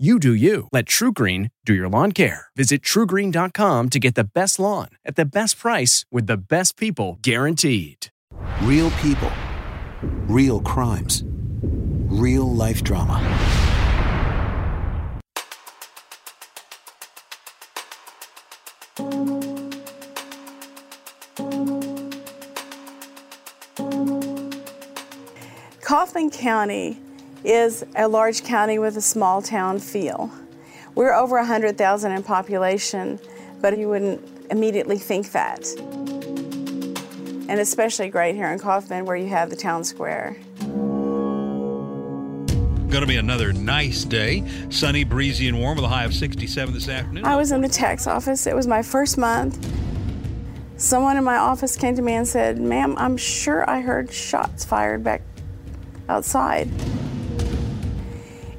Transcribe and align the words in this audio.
You 0.00 0.18
do 0.18 0.32
you. 0.32 0.66
Let 0.72 0.86
TruGreen 0.86 1.50
do 1.66 1.74
your 1.74 1.90
lawn 1.90 2.12
care. 2.12 2.46
Visit 2.56 2.80
trugreen.com 2.80 3.90
to 3.90 3.98
get 3.98 4.14
the 4.14 4.24
best 4.24 4.58
lawn 4.58 4.88
at 5.04 5.14
the 5.16 5.26
best 5.26 5.58
price 5.58 6.06
with 6.10 6.26
the 6.26 6.38
best 6.38 6.78
people 6.78 7.18
guaranteed. 7.20 8.06
Real 8.62 8.90
people, 9.02 9.30
real 10.26 10.62
crimes, 10.62 11.22
real 12.08 12.50
life 12.50 12.82
drama. 12.82 13.20
Kaufman 25.82 26.30
County 26.30 26.98
is 27.44 27.84
a 27.96 28.06
large 28.06 28.42
county 28.44 28.78
with 28.78 28.96
a 28.96 29.00
small 29.00 29.40
town 29.42 29.78
feel. 29.78 30.30
We're 30.94 31.14
over 31.14 31.36
100,000 31.36 32.12
in 32.12 32.22
population, 32.22 33.18
but 33.60 33.78
you 33.78 33.88
wouldn't 33.88 34.22
immediately 34.50 34.98
think 34.98 35.32
that. 35.32 35.66
And 37.48 37.58
especially 37.58 38.08
great 38.10 38.34
here 38.34 38.50
in 38.50 38.58
Kaufman 38.58 39.04
where 39.04 39.16
you 39.16 39.28
have 39.28 39.50
the 39.50 39.56
town 39.56 39.84
square. 39.84 40.36
Going 42.90 43.02
to 43.02 43.06
be 43.06 43.16
another 43.16 43.52
nice 43.52 44.04
day. 44.04 44.44
Sunny, 44.68 45.04
breezy, 45.04 45.48
and 45.48 45.60
warm 45.60 45.76
with 45.76 45.84
a 45.84 45.88
high 45.88 46.04
of 46.04 46.12
67 46.12 46.74
this 46.74 46.88
afternoon. 46.88 47.24
I 47.24 47.36
was 47.36 47.52
in 47.52 47.60
the 47.60 47.68
tax 47.68 48.08
office. 48.08 48.46
It 48.48 48.56
was 48.56 48.66
my 48.66 48.82
first 48.82 49.16
month. 49.16 49.64
Someone 50.76 51.16
in 51.16 51.22
my 51.22 51.36
office 51.36 51.76
came 51.76 51.94
to 51.94 52.02
me 52.02 52.14
and 52.14 52.26
said, 52.26 52.58
Ma'am, 52.58 52.96
I'm 52.98 53.16
sure 53.16 53.68
I 53.68 53.80
heard 53.80 54.12
shots 54.12 54.64
fired 54.64 55.04
back 55.04 55.22
outside 56.08 56.68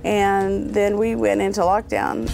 and 0.03 0.73
then 0.73 0.97
we 0.97 1.15
went 1.15 1.41
into 1.41 1.61
lockdown. 1.61 2.29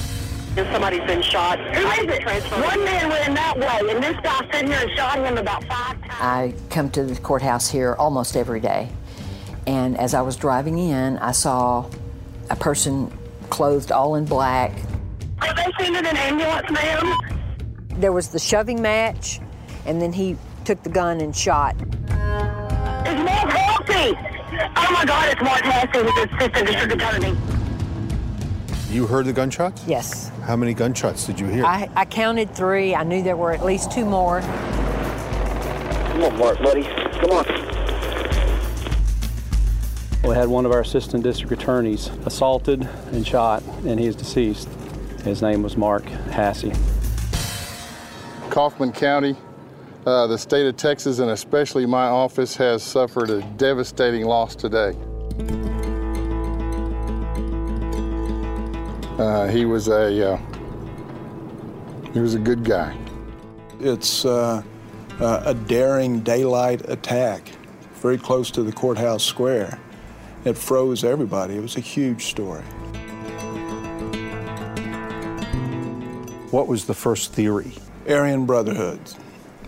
Somebody's 0.72 1.01
been 1.01 1.22
shot. 1.22 1.59
Who 1.59 1.88
is 1.88 2.17
it? 2.17 2.44
One 2.63 2.83
man 2.83 3.09
went 3.09 3.28
in 3.28 3.35
that 3.35 3.57
way, 3.59 3.94
and 3.94 4.03
this 4.03 4.17
guy 4.23 4.39
sitting 4.51 4.72
here 4.72 4.79
and 4.81 4.91
shot 4.97 5.19
him 5.19 5.38
about 5.38 5.63
five 5.66 6.01
times. 6.01 6.13
I 6.19 6.53
come 6.72 6.89
to 6.91 7.03
the 7.03 7.16
courthouse 7.22 7.69
here 7.69 7.95
almost 8.00 8.35
every 8.35 8.59
day, 8.59 8.89
and 9.67 9.95
as 10.00 10.16
I 10.16 10.22
was 10.22 10.35
driving 10.35 10.79
in, 10.79 11.19
I 11.19 11.31
saw 11.31 11.88
a 12.50 12.55
person 12.55 13.11
clothed 13.51 13.91
all 13.91 14.16
in 14.16 14.25
black. 14.25 14.72
Are 15.41 15.53
they 15.53 15.72
sending 15.78 16.03
an 16.05 16.17
ambulance, 16.17 16.72
ma'am? 16.72 17.13
There 17.99 18.11
was 18.11 18.29
the 18.29 18.39
shoving 18.39 18.81
match, 18.81 19.39
and 19.85 20.01
then 20.01 20.11
he 20.11 20.38
took 20.66 20.81
the 20.81 20.89
gun 20.89 21.22
and 21.22 21.35
shot. 21.35 21.75
It's 21.79 23.22
Mark 23.22 23.51
Hasse! 23.51 24.16
Oh 24.75 24.91
my 24.91 25.05
God, 25.05 25.29
it's 25.29 25.41
Mark 25.41 25.61
Hasse, 25.61 25.91
the 25.91 26.35
assistant 26.35 26.67
district 26.67 26.94
attorney. 26.94 27.38
You 28.97 29.06
heard 29.06 29.28
the 29.28 29.31
gunshots? 29.31 29.84
Yes. 29.85 30.31
How 30.41 30.56
many 30.56 30.74
gunshots 30.74 31.28
did 31.28 31.40
you 31.40 31.46
hear? 31.46 31.63
I, 31.63 31.88
I 31.96 32.03
counted 32.03 32.56
three. 32.56 32.96
I 32.96 33.03
knew 33.03 33.22
there 33.22 33.38
were 33.38 33.52
at 33.52 33.63
least 33.63 33.91
two 33.91 34.03
more. 34.03 34.41
Come 34.41 36.24
on, 36.24 36.40
Mark, 36.40 36.58
buddy. 36.63 36.81
Come 36.81 37.30
on. 37.30 37.46
We 40.28 40.34
had 40.34 40.47
one 40.47 40.66
of 40.66 40.72
our 40.72 40.80
assistant 40.81 41.24
district 41.24 41.53
attorneys 41.53 42.08
assaulted 42.25 42.90
and 43.12 43.28
shot, 43.28 43.62
and 43.85 44.00
he 44.00 44.08
is 44.08 44.16
deceased. 44.16 44.68
His 45.24 45.44
name 45.44 45.62
was 45.62 45.78
Mark 45.78 46.03
Hasse. 46.31 46.75
Kaufman 48.50 48.94
County, 48.94 49.35
uh, 50.08 50.25
the 50.25 50.40
state 50.40 50.66
of 50.66 50.75
Texas, 50.75 51.19
and 51.19 51.29
especially 51.29 51.85
my 51.85 52.08
office 52.08 52.56
has 52.56 52.81
suffered 52.81 53.29
a 53.29 53.44
devastating 53.58 54.25
loss 54.25 54.56
today. 54.56 54.96
Uh, 59.17 59.47
he 59.47 59.66
was 59.66 59.88
a 59.88 60.33
uh, 60.33 60.38
he 62.13 62.19
was 62.19 62.35
a 62.35 62.39
good 62.39 62.63
guy. 62.63 62.95
It's 63.79 64.25
uh, 64.25 64.61
a 65.19 65.53
daring 65.55 66.19
daylight 66.19 66.88
attack, 66.88 67.50
very 67.95 68.19
close 68.19 68.51
to 68.51 68.61
the 68.61 68.72
courthouse 68.72 69.23
square. 69.23 69.79
It 70.45 70.55
froze 70.55 71.03
everybody. 71.03 71.55
It 71.55 71.61
was 71.61 71.78
a 71.78 71.79
huge 71.79 72.25
story. 72.25 72.61
What 76.51 76.67
was 76.67 76.85
the 76.85 76.94
first 76.94 77.34
theory? 77.34 77.73
Aryan 78.07 78.45
Brotherhood 78.45 78.99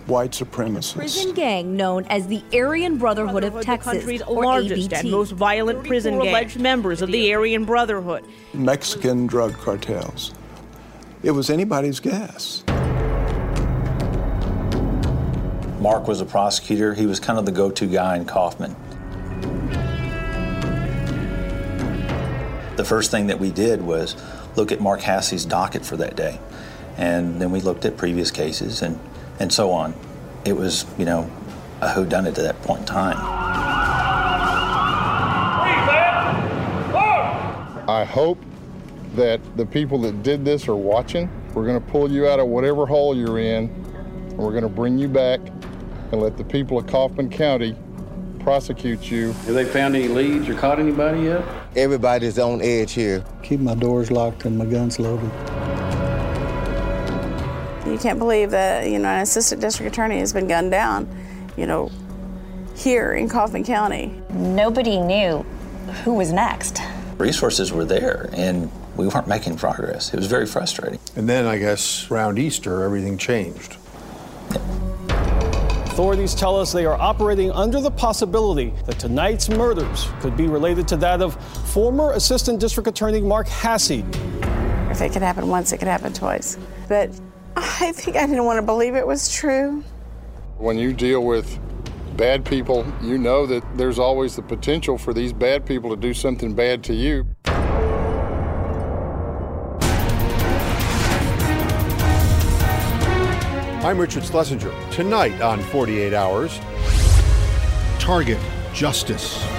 white 0.10 0.32
supremacists. 0.32 0.96
Prison 0.96 1.34
gang 1.34 1.78
known 1.78 2.06
as 2.06 2.28
the 2.28 2.44
Aryan 2.54 2.98
Brotherhood, 2.98 3.42
Brotherhood 3.42 3.60
of 3.60 3.66
Texas, 3.66 3.92
the 3.92 3.98
country's 4.00 4.22
or 4.24 4.44
largest 4.44 4.92
ABT. 4.92 4.96
and 4.96 5.12
most 5.12 5.32
violent 5.32 5.84
prison 5.86 6.20
gang. 6.20 6.30
alleged 6.30 6.60
members 6.60 7.02
of 7.02 7.12
the 7.12 7.34
Aryan 7.34 7.66
Brotherhood. 7.66 8.26
Mexican 8.54 9.28
drug 9.28 9.54
cartels. 9.54 10.34
It 11.22 11.32
was 11.32 11.50
anybody's 11.50 12.00
guess. 12.00 12.64
Mark 15.80 16.08
was 16.08 16.20
a 16.20 16.26
prosecutor. 16.26 16.94
He 16.94 17.06
was 17.06 17.20
kind 17.20 17.40
of 17.40 17.46
the 17.46 17.52
go 17.52 17.72
to 17.72 17.86
guy 17.86 18.18
in 18.18 18.26
Kaufman. 18.26 18.76
The 22.76 22.86
first 22.86 23.12
thing 23.12 23.28
that 23.28 23.40
we 23.40 23.52
did 23.52 23.82
was 23.82 24.16
look 24.56 24.72
at 24.72 24.80
Mark 24.82 25.02
Hasse's 25.02 25.46
docket 25.46 25.86
for 25.86 25.98
that 25.98 26.16
day. 26.16 26.40
And 26.98 27.42
then 27.42 27.52
we 27.52 27.62
looked 27.62 27.86
at 27.86 27.96
previous 27.98 28.32
cases 28.32 28.82
and, 28.82 29.00
and 29.40 29.52
so 29.52 29.72
on. 29.72 29.94
It 30.46 30.54
was, 30.54 30.86
you 30.98 31.06
know, 31.06 31.30
a 31.82 31.88
whodunit 31.88 32.28
at 32.28 32.36
that 32.36 32.62
point 32.62 32.82
in 32.82 32.86
time. 32.86 33.18
I 37.90 38.04
hope 38.04 38.38
that 39.16 39.42
the 39.58 39.66
people 39.66 40.00
that 40.02 40.22
did 40.22 40.46
this 40.46 40.68
are 40.68 40.76
watching. 40.76 41.30
We're 41.54 41.66
going 41.66 41.82
to 41.82 41.88
pull 41.92 42.12
you 42.12 42.28
out 42.28 42.40
of 42.40 42.48
whatever 42.48 42.86
hole 42.86 43.16
you're 43.18 43.40
in, 43.40 43.66
and 43.66 44.38
we're 44.38 44.52
going 44.52 44.64
to 44.64 44.70
bring 44.70 45.00
you 45.00 45.08
back 45.08 45.40
and 46.12 46.22
let 46.22 46.38
the 46.38 46.44
people 46.44 46.78
of 46.78 46.86
Kaufman 46.88 47.30
County 47.30 47.76
prosecute 48.40 49.10
you. 49.10 49.32
Have 49.32 49.56
they 49.56 49.66
found 49.66 49.96
any 49.96 50.08
leads 50.08 50.48
or 50.48 50.56
caught 50.56 50.80
anybody 50.80 51.22
yet? 51.24 51.44
Everybody's 51.76 52.40
on 52.40 52.62
edge 52.62 52.94
here. 52.94 53.24
Keep 53.44 53.62
my 53.62 53.76
doors 53.76 54.12
locked 54.12 54.46
and 54.46 54.58
my 54.58 54.66
guns 54.66 55.00
loaded. 55.00 55.32
You 57.92 57.98
can't 57.98 58.20
believe 58.20 58.52
that, 58.52 58.90
you 58.90 59.00
know, 59.00 59.10
an 59.10 59.22
assistant 59.22 59.62
district 59.62 59.92
attorney 59.92 60.20
has 60.20 60.34
been 60.34 60.48
gunned 60.48 60.72
down. 60.72 61.08
You 61.58 61.68
know, 61.68 61.92
here 62.80 63.14
in 63.14 63.28
Kaufman 63.28 63.64
County. 63.64 64.14
Nobody 64.30 65.00
knew 65.00 65.46
who 66.04 66.14
was 66.14 66.32
next. 66.32 66.80
Resources 67.18 67.74
were 67.74 67.84
there, 67.84 68.30
and 68.34 68.72
we 68.96 69.08
weren't 69.08 69.28
making 69.28 69.58
progress. 69.58 70.14
It 70.14 70.18
was 70.18 70.28
very 70.28 70.46
frustrating. 70.46 71.00
And 71.16 71.28
then 71.28 71.46
I 71.46 71.58
guess 71.58 72.10
around 72.10 72.40
Easter, 72.40 72.84
everything 72.84 73.18
changed. 73.18 73.76
Authorities 75.90 76.34
tell 76.34 76.58
us 76.58 76.72
they 76.72 76.86
are 76.86 77.00
operating 77.00 77.52
under 77.52 77.82
the 77.82 77.92
possibility 77.92 78.74
that 78.86 78.98
tonight's 78.98 79.50
murders 79.50 80.08
could 80.22 80.38
be 80.38 80.48
related 80.48 80.88
to 80.88 80.98
that 80.98 81.22
of 81.22 81.36
former 81.74 82.14
Assistant 82.14 82.62
District 82.62 82.88
Attorney 82.88 83.20
Mark 83.20 83.48
Hasse. 83.48 83.92
If 84.90 85.02
it 85.02 85.12
could 85.12 85.22
happen 85.22 85.50
once, 85.50 85.74
it 85.74 85.80
could 85.80 85.90
happen 85.90 86.14
twice. 86.14 86.58
But 86.88 87.12
I 87.62 87.92
think 87.92 88.16
I 88.16 88.26
didn't 88.26 88.46
want 88.46 88.58
to 88.58 88.66
believe 88.66 88.96
it 88.96 89.06
was 89.06 89.34
true. 89.34 89.84
When 90.58 90.78
you 90.78 90.94
deal 90.94 91.26
with 91.26 91.60
bad 92.16 92.46
people, 92.46 92.86
you 93.02 93.18
know 93.18 93.46
that 93.46 93.64
there's 93.78 94.00
always 94.00 94.36
the 94.36 94.42
potential 94.42 94.98
for 94.98 95.14
these 95.14 95.34
bad 95.34 95.66
people 95.66 95.90
to 95.90 95.96
do 95.96 96.14
something 96.14 96.54
bad 96.54 96.84
to 96.86 96.94
you. 96.94 97.26
I'm 103.82 103.98
Richard 103.98 104.24
Schlesinger. 104.24 104.74
Tonight 104.92 105.42
on 105.42 105.62
48 105.62 106.14
Hours, 106.14 106.60
Target 108.00 108.40
Justice. 108.74 109.59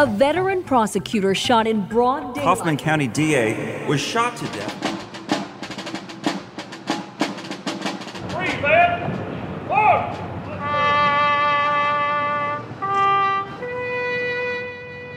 A 0.00 0.06
veteran 0.06 0.62
prosecutor 0.62 1.34
shot 1.34 1.66
in 1.66 1.86
broad 1.86 2.34
daylight. 2.34 2.42
Kaufman 2.42 2.78
County 2.78 3.06
DA 3.06 3.86
was 3.86 4.00
shot 4.00 4.34
to 4.38 4.44
death. 4.46 4.74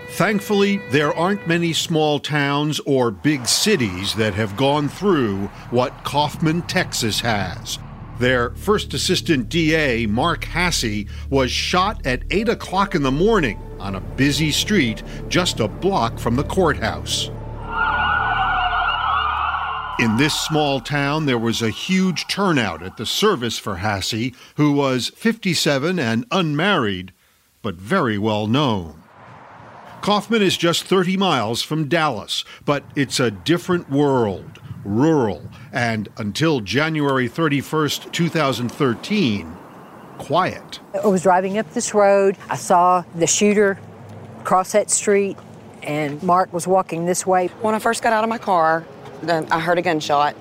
Thankfully, 0.10 0.82
there 0.92 1.14
aren't 1.14 1.48
many 1.48 1.72
small 1.72 2.20
towns 2.20 2.82
or 2.82 3.10
big 3.10 3.48
cities 3.48 4.16
that 4.16 4.34
have 4.34 4.58
gone 4.58 4.90
through 4.90 5.46
what 5.72 6.04
Kaufman, 6.04 6.62
Texas 6.64 7.22
has. 7.22 7.80
Their 8.24 8.52
first 8.52 8.94
assistant 8.94 9.50
DA, 9.50 10.06
Mark 10.06 10.46
Hasse, 10.46 11.08
was 11.30 11.52
shot 11.52 12.08
at 12.08 12.24
8 12.32 12.48
o'clock 12.48 12.96
in 12.96 13.04
the 13.04 13.12
morning 13.12 13.60
on 13.82 13.96
a 13.96 14.00
busy 14.00 14.50
street 14.50 15.04
just 15.28 15.60
a 15.60 15.68
block 15.68 16.18
from 16.20 16.38
the 16.38 16.46
courthouse. 16.46 17.28
In 20.00 20.16
this 20.16 20.34
small 20.40 20.80
town, 20.80 21.26
there 21.26 21.38
was 21.38 21.62
a 21.62 21.70
huge 21.70 22.26
turnout 22.30 22.82
at 22.82 22.96
the 22.96 23.06
service 23.06 23.60
for 23.60 23.76
Hasse, 23.76 24.32
who 24.56 24.72
was 24.72 25.10
57 25.18 26.00
and 26.00 26.26
unmarried, 26.32 27.12
but 27.62 27.76
very 27.76 28.18
well 28.18 28.48
known. 28.48 29.04
Kaufman 30.02 30.42
is 30.42 30.56
just 30.56 30.86
30 30.86 31.18
miles 31.18 31.62
from 31.62 31.90
Dallas, 31.90 32.46
but 32.64 32.86
it's 32.96 33.20
a 33.20 33.32
different 33.32 33.90
world, 33.90 34.62
rural, 34.86 35.42
and 35.72 36.10
until 36.18 36.60
January 36.60 37.30
31st, 37.30 38.12
2013, 38.12 39.56
quiet. 40.18 40.80
I 41.02 41.08
was 41.08 41.24
driving 41.24 41.58
up 41.58 41.72
this 41.74 41.94
road. 41.94 42.38
I 42.50 42.56
saw 42.56 43.04
the 43.16 43.28
shooter 43.28 43.80
cross 44.44 44.74
that 44.74 44.90
street, 44.90 45.38
and 45.82 46.22
Mark 46.24 46.52
was 46.54 46.68
walking 46.68 47.06
this 47.06 47.26
way. 47.26 47.48
When 47.62 47.76
I 47.76 47.80
first 47.80 48.04
got 48.04 48.14
out 48.14 48.24
of 48.24 48.30
my 48.30 48.38
car, 48.38 48.86
then 49.22 49.52
I 49.52 49.60
heard 49.60 49.78
a 49.78 49.82
gunshot. 49.82 50.36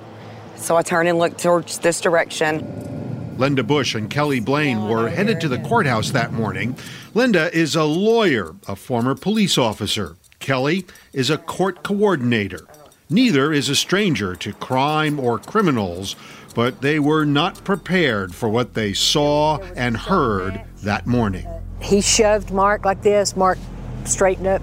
So 0.57 0.77
I 0.77 0.83
turned 0.83 1.09
and 1.09 1.19
looked 1.19 1.41
towards 1.41 1.79
this 1.79 2.01
direction. 2.01 3.37
Linda 3.39 3.63
Bush 3.63 3.95
and 3.95 4.11
Kelly 4.11 4.41
Blaine 4.41 4.89
were 4.89 5.09
headed 5.09 5.41
to 5.41 5.49
the 5.49 5.59
courthouse 5.59 6.11
that 6.11 6.33
morning. 6.33 6.77
Linda 7.15 7.53
is 7.57 7.75
a 7.75 7.85
lawyer, 7.85 8.55
a 8.69 8.77
former 8.77 9.15
police 9.15 9.57
officer. 9.59 10.17
Kelly 10.39 10.85
is 11.13 11.31
a 11.31 11.39
court 11.39 11.83
coordinator. 11.83 12.67
Neither 13.13 13.53
is 13.53 13.69
a 13.69 13.75
stranger 13.77 14.35
to 14.37 14.55
crime 14.55 15.21
or 15.21 15.39
criminals, 15.39 16.17
but 16.55 16.81
they 16.81 16.99
were 16.99 17.27
not 17.27 17.63
prepared 17.63 18.35
for 18.35 18.49
what 18.49 18.73
they 18.73 18.95
saw 18.95 19.59
and 19.77 19.95
heard 19.95 20.63
that 20.83 21.07
morning. 21.07 21.47
He 21.83 22.01
shoved 22.01 22.51
Mark 22.53 22.87
like 22.87 23.03
this. 23.03 23.37
Mark 23.37 23.59
straightened 24.07 24.47
up, 24.47 24.63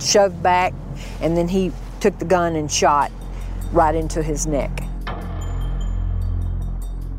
shoved 0.00 0.40
back, 0.40 0.72
and 1.20 1.36
then 1.36 1.48
he 1.48 1.72
took 1.98 2.16
the 2.20 2.24
gun 2.24 2.54
and 2.54 2.70
shot 2.70 3.10
right 3.72 3.96
into 3.96 4.22
his 4.22 4.46
neck. 4.46 4.70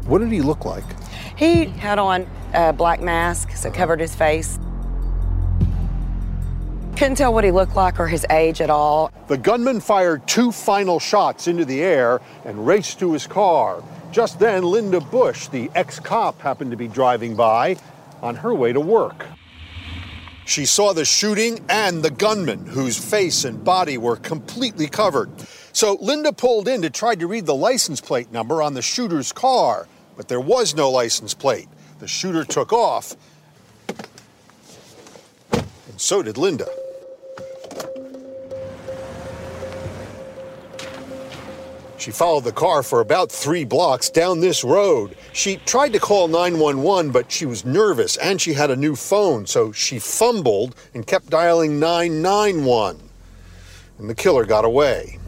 What 0.05 0.19
did 0.19 0.31
he 0.31 0.41
look 0.41 0.63
like? 0.63 0.85
He 1.35 1.65
had 1.65 1.99
on 1.99 2.25
a 2.53 2.71
black 2.71 3.01
mask, 3.01 3.51
so 3.57 3.71
covered 3.71 3.99
his 3.99 4.15
face. 4.15 4.57
Couldn't 7.01 7.15
tell 7.15 7.33
what 7.33 7.43
he 7.43 7.49
looked 7.49 7.75
like 7.75 7.99
or 7.99 8.05
his 8.05 8.27
age 8.29 8.61
at 8.61 8.69
all. 8.69 9.11
The 9.25 9.35
gunman 9.35 9.79
fired 9.79 10.27
two 10.27 10.51
final 10.51 10.99
shots 10.99 11.47
into 11.47 11.65
the 11.65 11.81
air 11.81 12.21
and 12.45 12.67
raced 12.67 12.99
to 12.99 13.13
his 13.13 13.25
car. 13.25 13.83
Just 14.11 14.37
then, 14.37 14.61
Linda 14.61 14.99
Bush, 15.01 15.47
the 15.47 15.71
ex 15.73 15.99
cop, 15.99 16.39
happened 16.41 16.69
to 16.69 16.77
be 16.77 16.87
driving 16.87 17.35
by 17.35 17.77
on 18.21 18.35
her 18.35 18.53
way 18.53 18.71
to 18.71 18.79
work. 18.79 19.25
She 20.45 20.67
saw 20.67 20.93
the 20.93 21.03
shooting 21.03 21.65
and 21.69 22.03
the 22.03 22.11
gunman, 22.11 22.67
whose 22.67 22.99
face 23.03 23.45
and 23.45 23.63
body 23.63 23.97
were 23.97 24.17
completely 24.17 24.85
covered. 24.85 25.31
So 25.73 25.97
Linda 26.01 26.31
pulled 26.31 26.67
in 26.67 26.83
to 26.83 26.91
try 26.91 27.15
to 27.15 27.25
read 27.25 27.47
the 27.47 27.55
license 27.55 27.99
plate 27.99 28.31
number 28.31 28.61
on 28.61 28.75
the 28.75 28.83
shooter's 28.83 29.31
car, 29.31 29.87
but 30.15 30.27
there 30.27 30.39
was 30.39 30.75
no 30.75 30.91
license 30.91 31.33
plate. 31.33 31.67
The 31.97 32.07
shooter 32.07 32.43
took 32.45 32.71
off, 32.71 33.15
and 35.49 35.99
so 35.99 36.21
did 36.21 36.37
Linda. 36.37 36.67
She 42.01 42.09
followed 42.09 42.45
the 42.45 42.51
car 42.51 42.81
for 42.81 42.99
about 42.99 43.31
three 43.31 43.63
blocks 43.63 44.09
down 44.09 44.39
this 44.39 44.63
road. 44.63 45.15
She 45.33 45.57
tried 45.57 45.93
to 45.93 45.99
call 45.99 46.27
911, 46.27 47.11
but 47.11 47.31
she 47.31 47.45
was 47.45 47.63
nervous 47.63 48.17
and 48.17 48.41
she 48.41 48.53
had 48.53 48.71
a 48.71 48.75
new 48.75 48.95
phone, 48.95 49.45
so 49.45 49.71
she 49.71 49.99
fumbled 49.99 50.75
and 50.95 51.05
kept 51.05 51.29
dialing 51.29 51.79
991. 51.79 52.99
And 53.99 54.09
the 54.09 54.15
killer 54.15 54.45
got 54.45 54.65
away. 54.65 55.19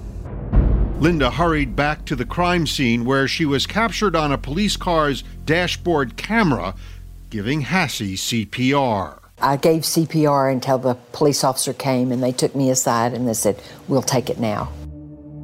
Linda 0.97 1.29
hurried 1.29 1.75
back 1.75 2.05
to 2.05 2.15
the 2.15 2.25
crime 2.25 2.65
scene 2.65 3.05
where 3.05 3.27
she 3.27 3.45
was 3.45 3.67
captured 3.67 4.15
on 4.15 4.31
a 4.31 4.37
police 4.39 4.75
car's 4.75 5.23
dashboard 5.45 6.17
camera 6.17 6.73
giving 7.29 7.61
Hasse 7.61 7.99
CPR. 7.99 9.19
I 9.39 9.57
gave 9.57 9.83
CPR 9.83 10.51
until 10.51 10.79
the 10.79 10.95
police 11.11 11.43
officer 11.43 11.73
came 11.73 12.11
and 12.11 12.23
they 12.23 12.31
took 12.31 12.55
me 12.55 12.71
aside 12.71 13.13
and 13.13 13.27
they 13.27 13.35
said, 13.35 13.61
We'll 13.87 14.01
take 14.01 14.31
it 14.31 14.39
now. 14.39 14.71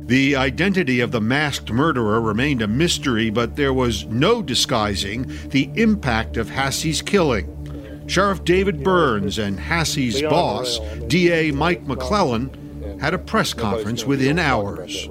The 0.09 0.35
identity 0.35 1.01
of 1.01 1.11
the 1.11 1.21
masked 1.21 1.71
murderer 1.71 2.19
remained 2.19 2.63
a 2.63 2.67
mystery, 2.67 3.29
but 3.29 3.55
there 3.55 3.75
was 3.75 4.05
no 4.05 4.41
disguising 4.41 5.31
the 5.49 5.69
impact 5.75 6.35
of 6.35 6.49
Hasse's 6.49 7.03
killing. 7.03 8.07
Sheriff 8.07 8.43
David 8.43 8.83
Byrnes 8.83 9.37
and 9.37 9.59
Hasse's 9.59 10.23
boss, 10.23 10.79
DA 11.05 11.51
Mike 11.51 11.85
McLelland, 11.85 12.99
had 12.99 13.13
a 13.13 13.19
press 13.19 13.53
conference 13.53 14.03
within 14.03 14.39
hours. 14.39 15.07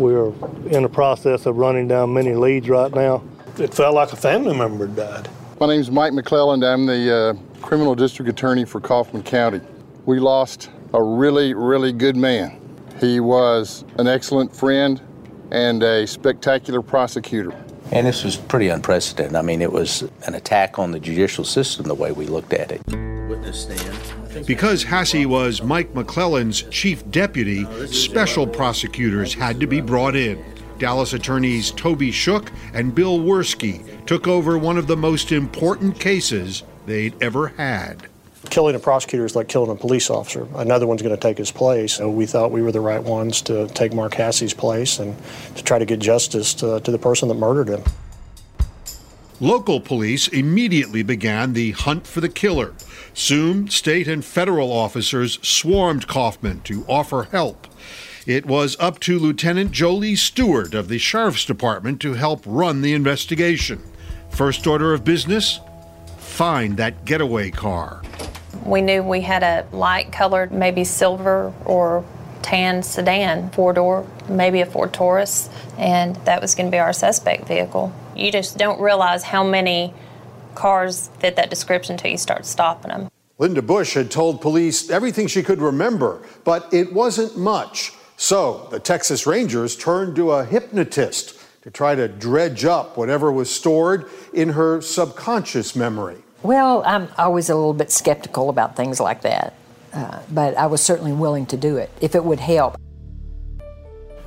We're 0.00 0.32
in 0.70 0.82
the 0.82 0.90
process 0.92 1.46
of 1.46 1.56
running 1.56 1.86
down 1.86 2.12
many 2.12 2.34
leads 2.34 2.68
right 2.68 2.92
now. 2.92 3.22
It 3.56 3.72
felt 3.72 3.94
like 3.94 4.12
a 4.12 4.16
family 4.16 4.58
member 4.58 4.88
died. 4.88 5.28
My 5.60 5.68
name 5.68 5.80
is 5.80 5.92
Mike 5.92 6.12
McLelland. 6.12 6.66
I'm 6.66 6.86
the 6.86 7.14
uh, 7.38 7.60
criminal 7.64 7.94
district 7.94 8.28
attorney 8.28 8.64
for 8.64 8.80
Kaufman 8.80 9.22
County. 9.22 9.60
We 10.06 10.18
lost 10.18 10.70
a 10.92 11.00
really, 11.00 11.54
really 11.54 11.92
good 11.92 12.16
man. 12.16 12.60
He 13.00 13.18
was 13.18 13.84
an 13.98 14.06
excellent 14.06 14.54
friend 14.54 15.00
and 15.50 15.82
a 15.82 16.06
spectacular 16.06 16.82
prosecutor. 16.82 17.52
And 17.92 18.06
this 18.06 18.22
was 18.22 18.36
pretty 18.36 18.68
unprecedented. 18.68 19.34
I 19.34 19.42
mean, 19.42 19.62
it 19.62 19.72
was 19.72 20.02
an 20.26 20.34
attack 20.34 20.78
on 20.78 20.92
the 20.92 21.00
judicial 21.00 21.44
system 21.44 21.86
the 21.86 21.94
way 21.94 22.12
we 22.12 22.26
looked 22.26 22.52
at 22.52 22.70
it. 22.70 22.86
Witness 22.86 23.62
stand. 23.62 24.46
Because 24.46 24.84
Hasse 24.84 25.26
was 25.26 25.62
Mike 25.62 25.92
McLelland's 25.94 26.62
chief 26.70 27.08
deputy, 27.10 27.64
special 27.86 28.46
prosecutors 28.46 29.34
had 29.34 29.58
to 29.60 29.66
be 29.66 29.80
brought 29.80 30.14
in. 30.14 30.44
Dallas 30.78 31.12
attorneys 31.12 31.72
Toby 31.72 32.12
Shook 32.12 32.52
and 32.72 32.94
Bill 32.94 33.18
Wirskye 33.18 34.06
took 34.06 34.28
over 34.28 34.56
one 34.56 34.78
of 34.78 34.86
the 34.86 34.96
most 34.96 35.32
important 35.32 35.98
cases 35.98 36.62
they'd 36.86 37.20
ever 37.22 37.48
had. 37.48 38.08
Killing 38.50 38.74
a 38.74 38.80
prosecutor 38.80 39.24
is 39.24 39.36
like 39.36 39.46
killing 39.48 39.70
a 39.70 39.76
police 39.76 40.10
officer. 40.10 40.46
Another 40.56 40.86
one's 40.86 41.02
going 41.02 41.14
to 41.14 41.20
take 41.20 41.38
his 41.38 41.52
place. 41.52 41.94
So 41.94 42.10
we 42.10 42.26
thought 42.26 42.50
we 42.50 42.62
were 42.62 42.72
the 42.72 42.80
right 42.80 43.02
ones 43.02 43.40
to 43.42 43.68
take 43.68 43.94
Mark 43.94 44.14
Hasse's 44.14 44.52
place 44.52 44.98
and 44.98 45.16
to 45.54 45.62
try 45.62 45.78
to 45.78 45.84
get 45.84 46.00
justice 46.00 46.52
to, 46.54 46.80
to 46.80 46.90
the 46.90 46.98
person 46.98 47.28
that 47.28 47.34
murdered 47.34 47.68
him. 47.68 47.82
Local 49.38 49.80
police 49.80 50.28
immediately 50.28 51.02
began 51.02 51.52
the 51.52 51.70
hunt 51.70 52.06
for 52.06 52.20
the 52.20 52.28
killer. 52.28 52.74
Soon, 53.14 53.68
state 53.70 54.06
and 54.06 54.24
federal 54.24 54.70
officers 54.72 55.38
swarmed 55.46 56.08
Kaufman 56.08 56.60
to 56.62 56.84
offer 56.88 57.28
help. 57.30 57.66
It 58.26 58.44
was 58.46 58.76
up 58.78 59.00
to 59.00 59.18
Lieutenant 59.18 59.70
Jolie 59.70 60.16
Stewart 60.16 60.74
of 60.74 60.88
the 60.88 60.98
Sheriff's 60.98 61.44
Department 61.44 62.00
to 62.02 62.14
help 62.14 62.42
run 62.44 62.82
the 62.82 62.92
investigation. 62.92 63.82
First 64.28 64.66
order 64.66 64.92
of 64.92 65.04
business 65.04 65.60
find 66.18 66.76
that 66.76 67.04
getaway 67.04 67.50
car. 67.50 68.02
We 68.64 68.82
knew 68.82 69.02
we 69.02 69.22
had 69.22 69.42
a 69.42 69.66
light 69.72 70.12
colored, 70.12 70.52
maybe 70.52 70.84
silver 70.84 71.52
or 71.64 72.04
tan 72.42 72.82
sedan, 72.82 73.50
four 73.50 73.72
door, 73.72 74.06
maybe 74.28 74.60
a 74.60 74.66
Ford 74.66 74.92
Taurus, 74.92 75.48
and 75.78 76.16
that 76.24 76.40
was 76.40 76.54
going 76.54 76.66
to 76.66 76.70
be 76.70 76.78
our 76.78 76.92
suspect 76.92 77.46
vehicle. 77.46 77.92
You 78.16 78.32
just 78.32 78.58
don't 78.58 78.80
realize 78.80 79.22
how 79.22 79.44
many 79.44 79.94
cars 80.54 81.10
fit 81.18 81.36
that 81.36 81.50
description 81.50 81.94
until 81.94 82.10
you 82.10 82.18
start 82.18 82.46
stopping 82.46 82.90
them. 82.90 83.10
Linda 83.38 83.62
Bush 83.62 83.94
had 83.94 84.10
told 84.10 84.42
police 84.42 84.90
everything 84.90 85.26
she 85.26 85.42
could 85.42 85.60
remember, 85.60 86.20
but 86.44 86.72
it 86.72 86.92
wasn't 86.92 87.38
much. 87.38 87.92
So 88.16 88.68
the 88.70 88.78
Texas 88.78 89.26
Rangers 89.26 89.76
turned 89.76 90.16
to 90.16 90.32
a 90.32 90.44
hypnotist 90.44 91.40
to 91.62 91.70
try 91.70 91.94
to 91.94 92.08
dredge 92.08 92.64
up 92.64 92.96
whatever 92.96 93.32
was 93.32 93.50
stored 93.50 94.10
in 94.34 94.50
her 94.50 94.80
subconscious 94.80 95.74
memory. 95.74 96.18
Well, 96.42 96.82
I'm 96.86 97.08
always 97.18 97.50
a 97.50 97.54
little 97.54 97.74
bit 97.74 97.90
skeptical 97.90 98.48
about 98.48 98.74
things 98.74 98.98
like 98.98 99.22
that, 99.22 99.54
uh, 99.92 100.20
but 100.30 100.56
I 100.56 100.66
was 100.66 100.80
certainly 100.80 101.12
willing 101.12 101.46
to 101.46 101.56
do 101.56 101.76
it 101.76 101.90
if 102.00 102.14
it 102.14 102.24
would 102.24 102.40
help. 102.40 102.76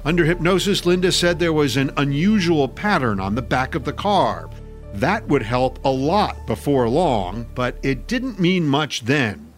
Under 0.05 0.25
hypnosis, 0.25 0.85
Linda 0.85 1.11
said 1.11 1.39
there 1.39 1.53
was 1.53 1.77
an 1.77 1.91
unusual 1.97 2.67
pattern 2.67 3.19
on 3.19 3.35
the 3.35 3.41
back 3.41 3.73
of 3.73 3.85
the 3.85 3.93
car. 3.93 4.49
That 4.93 5.27
would 5.27 5.41
help 5.41 5.83
a 5.83 5.89
lot 5.89 6.45
before 6.45 6.87
long, 6.87 7.47
but 7.55 7.77
it 7.81 8.05
didn't 8.07 8.39
mean 8.39 8.67
much 8.67 9.05
then. 9.05 9.53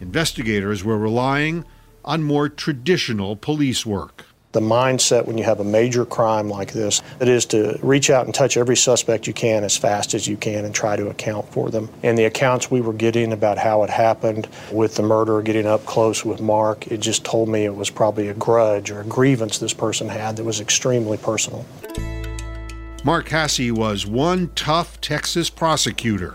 Investigators 0.00 0.84
were 0.84 0.96
relying 0.96 1.64
on 2.04 2.22
more 2.22 2.48
traditional 2.48 3.36
police 3.36 3.84
work 3.84 4.24
the 4.52 4.60
mindset 4.60 5.26
when 5.26 5.36
you 5.36 5.44
have 5.44 5.60
a 5.60 5.64
major 5.64 6.04
crime 6.06 6.48
like 6.48 6.72
this 6.72 7.02
it 7.20 7.28
is 7.28 7.44
to 7.46 7.78
reach 7.82 8.08
out 8.08 8.24
and 8.24 8.34
touch 8.34 8.56
every 8.56 8.76
suspect 8.76 9.26
you 9.26 9.32
can 9.32 9.62
as 9.62 9.76
fast 9.76 10.14
as 10.14 10.26
you 10.26 10.36
can 10.36 10.64
and 10.64 10.74
try 10.74 10.96
to 10.96 11.08
account 11.08 11.50
for 11.52 11.70
them. 11.70 11.88
And 12.02 12.16
the 12.16 12.24
accounts 12.24 12.70
we 12.70 12.80
were 12.80 12.92
getting 12.92 13.32
about 13.32 13.58
how 13.58 13.82
it 13.82 13.90
happened 13.90 14.48
with 14.72 14.94
the 14.94 15.02
murder 15.02 15.42
getting 15.42 15.66
up 15.66 15.84
close 15.84 16.24
with 16.24 16.40
mark 16.40 16.86
it 16.86 16.98
just 16.98 17.24
told 17.24 17.48
me 17.48 17.64
it 17.64 17.74
was 17.74 17.90
probably 17.90 18.28
a 18.28 18.34
grudge 18.34 18.90
or 18.90 19.00
a 19.00 19.04
grievance 19.04 19.58
this 19.58 19.74
person 19.74 20.08
had 20.08 20.36
that 20.36 20.44
was 20.44 20.60
extremely 20.60 21.18
personal. 21.18 21.64
Mark 23.04 23.28
Hasse 23.28 23.70
was 23.70 24.06
one 24.06 24.50
tough 24.54 25.00
texas 25.00 25.50
prosecutor 25.50 26.34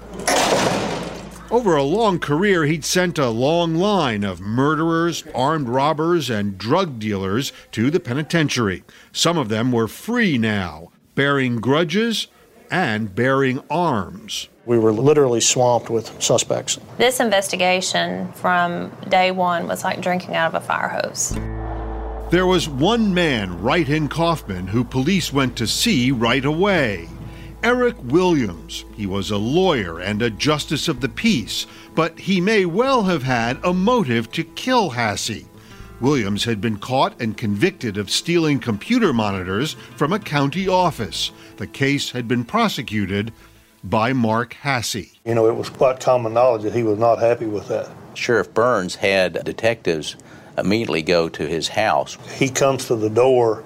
over 1.54 1.76
a 1.76 1.84
long 1.84 2.18
career, 2.18 2.66
he'd 2.66 2.84
sent 2.84 3.20
a 3.20 3.30
long 3.30 3.76
line 3.76 4.24
of 4.24 4.42
murderers, 4.42 5.24
armed 5.36 5.70
robbers, 5.70 6.28
and 6.28 6.58
drug 6.58 6.98
dealers 6.98 7.54
to 7.72 7.92
the 7.92 8.00
penitentiary. 8.00 8.84
Some 9.12 9.38
of 9.38 9.50
them 9.50 9.72
were 9.72 9.88
free 9.88 10.40
now, 10.40 10.92
bearing 11.14 11.58
grudges 11.58 12.26
and 12.72 13.14
bearing 13.14 13.62
arms. 13.70 14.50
We 14.66 14.80
were 14.80 14.92
literally 14.92 15.42
swamped 15.42 15.92
with 15.92 16.20
suspects. 16.20 16.80
This 16.98 17.20
investigation 17.20 18.32
from 18.34 18.92
day 19.08 19.30
one 19.30 19.68
was 19.68 19.84
like 19.84 20.02
drinking 20.02 20.36
out 20.36 20.56
of 20.56 20.64
a 20.64 20.66
fire 20.66 20.88
hose. 20.88 21.38
There 22.32 22.48
was 22.48 22.68
one 22.68 23.14
man 23.14 23.62
right 23.62 23.88
in 23.88 24.08
Kaufman 24.08 24.66
who 24.66 24.84
police 24.84 25.32
went 25.32 25.56
to 25.58 25.68
see 25.68 26.10
right 26.10 26.46
away. 26.46 27.10
Eric 27.64 27.96
Williams. 28.04 28.84
He 28.94 29.06
was 29.06 29.32
a 29.32 29.38
lawyer 29.38 30.00
and 30.00 30.22
a 30.22 30.30
justice 30.30 30.90
of 30.90 31.00
the 31.00 31.08
peace, 31.08 31.66
but 31.96 32.20
he 32.20 32.42
may 32.42 32.66
well 32.66 33.04
have 33.04 33.24
had 33.24 33.58
a 33.64 33.74
motive 33.74 34.30
to 34.34 34.44
kill 34.44 34.90
Hasse. 34.90 35.46
Williams 36.02 36.44
had 36.44 36.60
been 36.60 36.78
caught 36.78 37.20
and 37.22 37.38
convicted 37.38 37.98
of 37.98 38.10
stealing 38.10 38.60
computer 38.60 39.14
monitors 39.14 39.78
from 39.96 40.12
a 40.12 40.20
county 40.20 40.68
office. 40.68 41.32
The 41.56 41.68
case 41.68 42.12
had 42.12 42.28
been 42.28 42.44
prosecuted 42.44 43.32
by 43.86 44.12
Mark 44.12 44.56
Hasse. 44.56 45.16
You 45.24 45.36
know, 45.36 45.48
it 45.48 45.56
was 45.56 45.70
quite 45.70 46.02
common 46.02 46.34
knowledge 46.34 46.64
that 46.64 46.74
he 46.74 46.84
was 46.84 47.00
not 47.00 47.20
happy 47.20 47.46
with 47.46 47.70
that. 47.70 47.90
Sheriff 48.14 48.54
Byrnes 48.54 48.96
had 48.96 49.44
detectives 49.46 50.18
immediately 50.58 51.02
go 51.02 51.30
to 51.30 51.48
his 51.48 51.70
house. 51.70 52.18
He 52.36 52.50
comes 52.50 52.88
to 52.88 52.98
the 52.98 53.10
door 53.10 53.64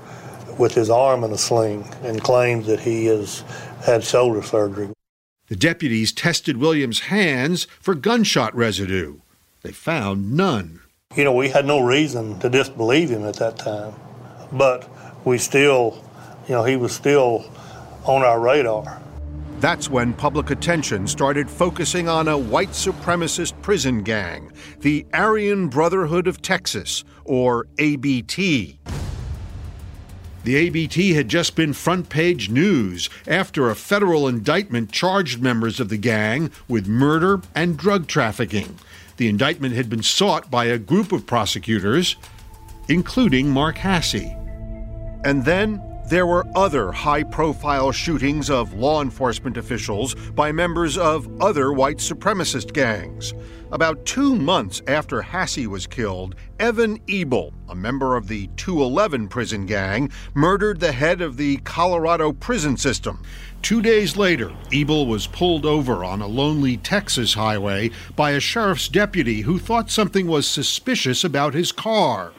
with 0.57 0.73
his 0.73 0.89
arm 0.89 1.23
in 1.23 1.31
a 1.31 1.37
sling 1.37 1.87
and 2.03 2.21
claims 2.23 2.67
that 2.67 2.79
he 2.79 3.05
has 3.05 3.43
had 3.87 4.03
shoulder 4.03 4.43
surgery. 4.43 4.89
The 5.47 5.55
deputies 5.55 6.11
tested 6.11 6.57
Williams' 6.57 6.99
hands 6.99 7.65
for 7.79 7.95
gunshot 7.95 8.53
residue. 8.53 9.19
They 9.63 9.71
found 9.71 10.33
none. 10.33 10.81
You 11.15 11.23
know, 11.23 11.33
we 11.33 11.49
had 11.49 11.65
no 11.65 11.79
reason 11.79 12.37
to 12.41 12.49
disbelieve 12.49 13.09
him 13.09 13.25
at 13.25 13.37
that 13.37 13.57
time, 13.57 13.93
but 14.51 14.87
we 15.25 15.37
still, 15.37 16.03
you 16.47 16.53
know, 16.53 16.65
he 16.65 16.75
was 16.75 16.93
still 16.93 17.49
on 18.03 18.23
our 18.23 18.39
radar. 18.39 19.01
That's 19.59 19.89
when 19.89 20.13
public 20.13 20.51
attention 20.51 21.07
started 21.07 21.49
focusing 21.49 22.07
on 22.07 22.27
a 22.27 22.37
white 22.37 22.69
supremacist 22.69 23.59
prison 23.61 24.03
gang, 24.03 24.51
the 24.81 25.05
Aryan 25.13 25.69
Brotherhood 25.69 26.27
of 26.27 26.41
Texas, 26.41 27.03
or 27.23 27.67
ABT. 27.79 28.79
The 30.47 30.55
ABT 30.55 31.11
had 31.11 31.27
just 31.27 31.57
been 31.57 31.73
front 31.73 32.07
page 32.07 32.49
news 32.49 33.09
after 33.27 33.69
a 33.69 33.75
federal 33.75 34.29
indictment 34.29 34.93
charged 34.93 35.41
members 35.41 35.81
of 35.81 35.89
the 35.89 35.97
gang 35.97 36.51
with 36.69 36.87
murder 36.87 37.41
and 37.53 37.75
drug 37.75 38.07
trafficking. 38.07 38.79
The 39.17 39.27
indictment 39.27 39.75
had 39.75 39.89
been 39.89 40.03
sought 40.03 40.49
by 40.49 40.67
a 40.67 40.77
group 40.77 41.11
of 41.11 41.25
prosecutors, 41.25 42.15
including 42.87 43.49
Mark 43.49 43.75
Hasse. 43.79 44.23
And 45.25 45.43
then 45.43 45.81
There 46.09 46.25
were 46.25 46.47
other 46.55 46.93
high 46.93 47.23
profile 47.23 47.91
shootings 47.91 48.49
of 48.49 48.73
law 48.73 49.01
enforcement 49.01 49.57
officials 49.57 50.15
by 50.15 50.53
members 50.53 50.97
of 50.97 51.29
other 51.41 51.73
white 51.73 51.97
supremacist 51.97 52.71
gangs. 52.71 53.33
About 53.73 54.05
two 54.05 54.33
months 54.33 54.81
after 54.87 55.21
Hasse 55.21 55.67
was 55.67 55.85
killed, 55.85 56.35
Evan 56.61 57.01
Ebel, 57.09 57.53
a 57.67 57.75
member 57.75 58.15
of 58.15 58.29
the 58.29 58.47
211 58.55 59.27
prison 59.27 59.65
gang, 59.65 60.09
murdered 60.33 60.79
the 60.79 60.93
head 60.93 61.19
of 61.19 61.35
the 61.35 61.57
Colorado 61.57 62.31
prison 62.31 62.77
system. 62.77 63.21
Two 63.61 63.81
days 63.81 64.15
later, 64.15 64.53
Ebel 64.71 65.07
was 65.07 65.27
pulled 65.27 65.65
over 65.65 66.05
on 66.05 66.21
a 66.21 66.27
lonely 66.27 66.77
Texas 66.77 67.33
highway 67.33 67.91
by 68.15 68.31
a 68.31 68.39
sheriff's 68.39 68.87
deputy 68.87 69.41
who 69.41 69.59
thought 69.59 69.91
something 69.91 70.25
was 70.27 70.47
suspicious 70.47 71.25
about 71.25 71.53
his 71.53 71.73
car. 71.73 72.31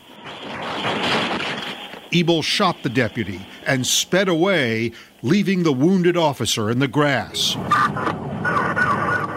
Ebel 2.12 2.42
shot 2.42 2.82
the 2.82 2.88
deputy 2.88 3.46
and 3.66 3.86
sped 3.86 4.28
away, 4.28 4.92
leaving 5.22 5.62
the 5.62 5.72
wounded 5.72 6.16
officer 6.16 6.70
in 6.70 6.78
the 6.78 6.88
grass. 6.88 7.56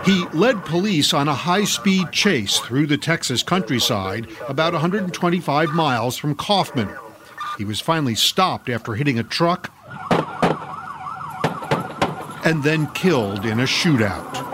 He 0.06 0.26
led 0.34 0.66
police 0.66 1.14
on 1.14 1.28
a 1.28 1.34
high 1.34 1.66
speed 1.66 2.12
chase 2.12 2.58
through 2.60 2.88
the 2.88 2.98
Texas 2.98 3.44
countryside, 3.44 4.28
about 4.48 4.74
125 4.74 5.70
miles 5.70 6.18
from 6.18 6.34
Kaufman. 6.34 6.90
He 7.58 7.66
was 7.66 7.80
finally 7.80 8.16
stopped 8.16 8.70
after 8.70 8.96
hitting 8.96 9.20
a 9.20 9.24
truck 9.24 9.72
and 12.44 12.64
then 12.64 12.88
killed 12.94 13.46
in 13.46 13.60
a 13.60 13.66
shootout. 13.66 14.50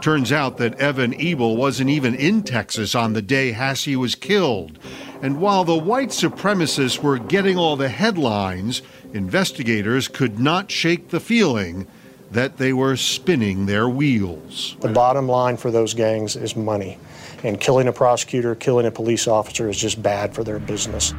Turns 0.00 0.32
out 0.32 0.56
that 0.56 0.74
Evan 0.76 1.14
Ebel 1.20 1.56
wasn't 1.56 1.90
even 1.90 2.14
in 2.14 2.42
Texas 2.42 2.94
on 2.94 3.12
the 3.12 3.22
day 3.22 3.52
Hasse 3.52 3.94
was 3.96 4.14
killed. 4.14 4.78
And 5.22 5.40
while 5.40 5.62
the 5.62 5.78
white 5.78 6.08
supremacists 6.08 7.00
were 7.00 7.16
getting 7.16 7.56
all 7.56 7.76
the 7.76 7.88
headlines, 7.88 8.82
investigators 9.14 10.08
could 10.08 10.40
not 10.40 10.68
shake 10.68 11.10
the 11.10 11.20
feeling 11.20 11.86
that 12.32 12.56
they 12.56 12.72
were 12.72 12.96
spinning 12.96 13.66
their 13.66 13.88
wheels. 13.88 14.76
The 14.80 14.88
bottom 14.88 15.28
line 15.28 15.56
for 15.58 15.70
those 15.70 15.94
gangs 15.94 16.34
is 16.34 16.56
money. 16.56 16.98
And 17.44 17.60
killing 17.60 17.86
a 17.86 17.92
prosecutor, 17.92 18.56
killing 18.56 18.84
a 18.84 18.90
police 18.90 19.28
officer 19.28 19.68
is 19.68 19.78
just 19.78 20.02
bad 20.02 20.34
for 20.34 20.42
their 20.42 20.58
business. 20.58 21.14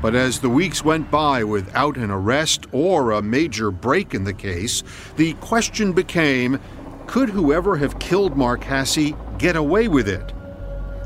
But 0.00 0.14
as 0.14 0.40
the 0.40 0.48
weeks 0.48 0.82
went 0.82 1.10
by 1.10 1.44
without 1.44 1.98
an 1.98 2.10
arrest 2.10 2.66
or 2.72 3.12
a 3.12 3.20
major 3.20 3.70
break 3.70 4.14
in 4.14 4.24
the 4.24 4.32
case, 4.32 4.82
the 5.16 5.34
question 5.34 5.92
became 5.92 6.58
could 7.06 7.28
whoever 7.28 7.76
have 7.76 7.98
killed 7.98 8.34
Mark 8.34 8.64
Hasse 8.64 9.12
get 9.36 9.56
away 9.56 9.88
with 9.88 10.08
it? 10.08 10.32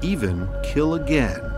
Even 0.01 0.49
kill 0.63 0.95
again? 0.95 1.58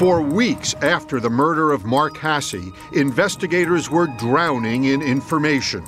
For 0.00 0.22
weeks 0.22 0.72
after 0.80 1.20
the 1.20 1.28
murder 1.28 1.72
of 1.72 1.84
Mark 1.84 2.16
Hasse, 2.16 2.72
investigators 2.94 3.90
were 3.90 4.06
drowning 4.06 4.84
in 4.84 5.02
information. 5.02 5.84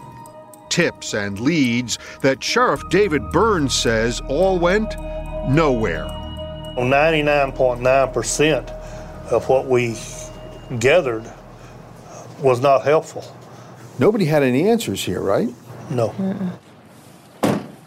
Tips 0.69 1.15
and 1.15 1.41
leads 1.41 1.99
that 2.21 2.45
Sheriff 2.45 2.87
David 2.91 3.31
Byrnes 3.31 3.75
says 3.75 4.21
all 4.29 4.59
went 4.59 5.01
nowhere. 5.49 6.05
99.9% 6.77 8.69
of 9.31 9.49
what 9.49 9.65
we 9.67 9.97
gathered 10.79 11.25
was 12.39 12.61
not 12.61 12.85
helpful. 12.85 13.25
Nobody 13.99 14.27
had 14.27 14.43
any 14.43 14.69
answers 14.69 15.03
here, 15.03 15.23
right? 15.23 15.49
No. 15.89 16.15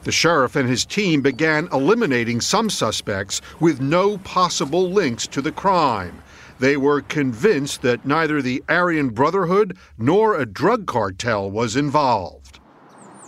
The 0.05 0.11
sheriff 0.11 0.55
and 0.55 0.69
his 0.69 0.85
team 0.85 1.23
began 1.23 1.67
eliminating 1.73 2.39
some 2.39 2.69
suspects 2.69 3.41
with 3.59 3.81
no 3.81 4.19
possible 4.19 4.91
links 4.91 5.25
to 5.25 5.41
the 5.41 5.51
crime. 5.51 6.21
They 6.59 6.77
were 6.77 7.01
convinced 7.01 7.81
that 7.81 8.05
neither 8.05 8.39
the 8.39 8.63
Aryan 8.69 9.09
Brotherhood 9.09 9.79
nor 9.97 10.35
a 10.35 10.45
drug 10.45 10.85
cartel 10.85 11.49
was 11.49 11.75
involved. 11.75 12.59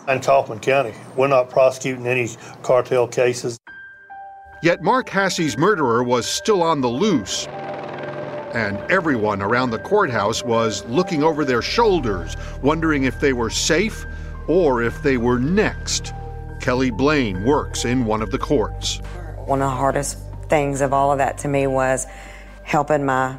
In 0.07 0.21
Kaufman 0.21 0.59
County, 0.59 0.93
we're 1.15 1.27
not 1.27 1.49
prosecuting 1.49 2.05
any 2.05 2.29
cartel 2.61 3.07
cases. 3.07 3.57
Yet 4.61 4.83
Mark 4.83 5.09
Hasse's 5.09 5.57
murderer 5.57 6.03
was 6.03 6.27
still 6.27 6.61
on 6.61 6.81
the 6.81 6.87
loose. 6.87 7.47
And 8.53 8.77
everyone 8.91 9.41
around 9.41 9.71
the 9.71 9.79
courthouse 9.79 10.43
was 10.43 10.85
looking 10.85 11.23
over 11.23 11.43
their 11.43 11.63
shoulders, 11.63 12.37
wondering 12.61 13.05
if 13.05 13.19
they 13.19 13.33
were 13.33 13.49
safe 13.49 14.05
or 14.47 14.83
if 14.83 15.01
they 15.01 15.17
were 15.17 15.39
next. 15.39 16.13
Kelly 16.59 16.91
Blaine 16.91 17.43
works 17.43 17.85
in 17.85 18.05
one 18.05 18.21
of 18.21 18.31
the 18.31 18.37
courts. 18.37 18.97
One 19.45 19.61
of 19.61 19.69
the 19.69 19.75
hardest 19.75 20.17
things 20.49 20.81
of 20.81 20.93
all 20.93 21.11
of 21.11 21.17
that 21.17 21.37
to 21.39 21.47
me 21.47 21.67
was 21.67 22.05
helping 22.63 23.05
my 23.05 23.37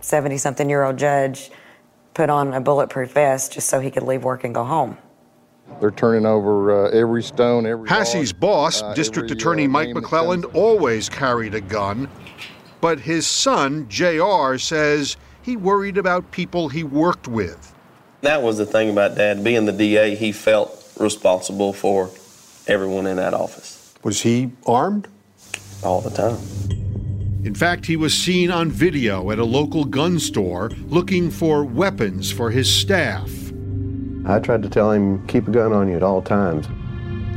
70 0.00 0.38
something 0.38 0.68
year 0.68 0.84
old 0.84 0.96
judge 0.96 1.50
put 2.14 2.30
on 2.30 2.52
a 2.54 2.60
bulletproof 2.60 3.12
vest 3.12 3.52
just 3.52 3.68
so 3.68 3.80
he 3.80 3.90
could 3.90 4.02
leave 4.02 4.24
work 4.24 4.44
and 4.44 4.54
go 4.54 4.64
home. 4.64 4.96
They're 5.80 5.90
turning 5.90 6.26
over 6.26 6.86
uh, 6.86 6.90
every 6.90 7.22
stone, 7.22 7.66
every. 7.66 7.88
Hasse's 7.88 8.32
log, 8.32 8.40
boss, 8.40 8.82
uh, 8.82 8.94
District 8.94 9.30
every, 9.30 9.40
Attorney 9.40 9.64
uh, 9.66 9.68
Mike 9.68 9.88
McLelland, 9.90 10.52
always 10.54 11.08
carried 11.08 11.54
a 11.54 11.60
gun. 11.60 12.08
But 12.80 13.00
his 13.00 13.26
son, 13.26 13.88
JR, 13.88 14.56
says 14.56 15.16
he 15.42 15.56
worried 15.56 15.98
about 15.98 16.30
people 16.30 16.68
he 16.68 16.84
worked 16.84 17.28
with. 17.28 17.74
That 18.22 18.42
was 18.42 18.58
the 18.58 18.66
thing 18.66 18.90
about 18.90 19.14
Dad. 19.14 19.44
Being 19.44 19.66
the 19.66 19.72
DA, 19.72 20.14
he 20.14 20.32
felt 20.32 20.92
responsible 20.98 21.72
for 21.72 22.10
everyone 22.68 23.06
in 23.06 23.16
that 23.16 23.34
office. 23.34 23.94
Was 24.04 24.20
he 24.22 24.52
armed? 24.66 25.08
All 25.82 26.00
the 26.00 26.10
time. 26.10 26.38
In 27.44 27.54
fact, 27.54 27.86
he 27.86 27.96
was 27.96 28.12
seen 28.12 28.50
on 28.50 28.70
video 28.70 29.30
at 29.30 29.38
a 29.38 29.44
local 29.44 29.84
gun 29.84 30.18
store 30.18 30.70
looking 30.88 31.30
for 31.30 31.64
weapons 31.64 32.30
for 32.30 32.50
his 32.50 32.72
staff. 32.72 33.30
I 34.26 34.38
tried 34.40 34.62
to 34.62 34.68
tell 34.68 34.92
him, 34.92 35.26
keep 35.26 35.48
a 35.48 35.50
gun 35.50 35.72
on 35.72 35.88
you 35.88 35.96
at 35.96 36.02
all 36.02 36.20
times. 36.20 36.66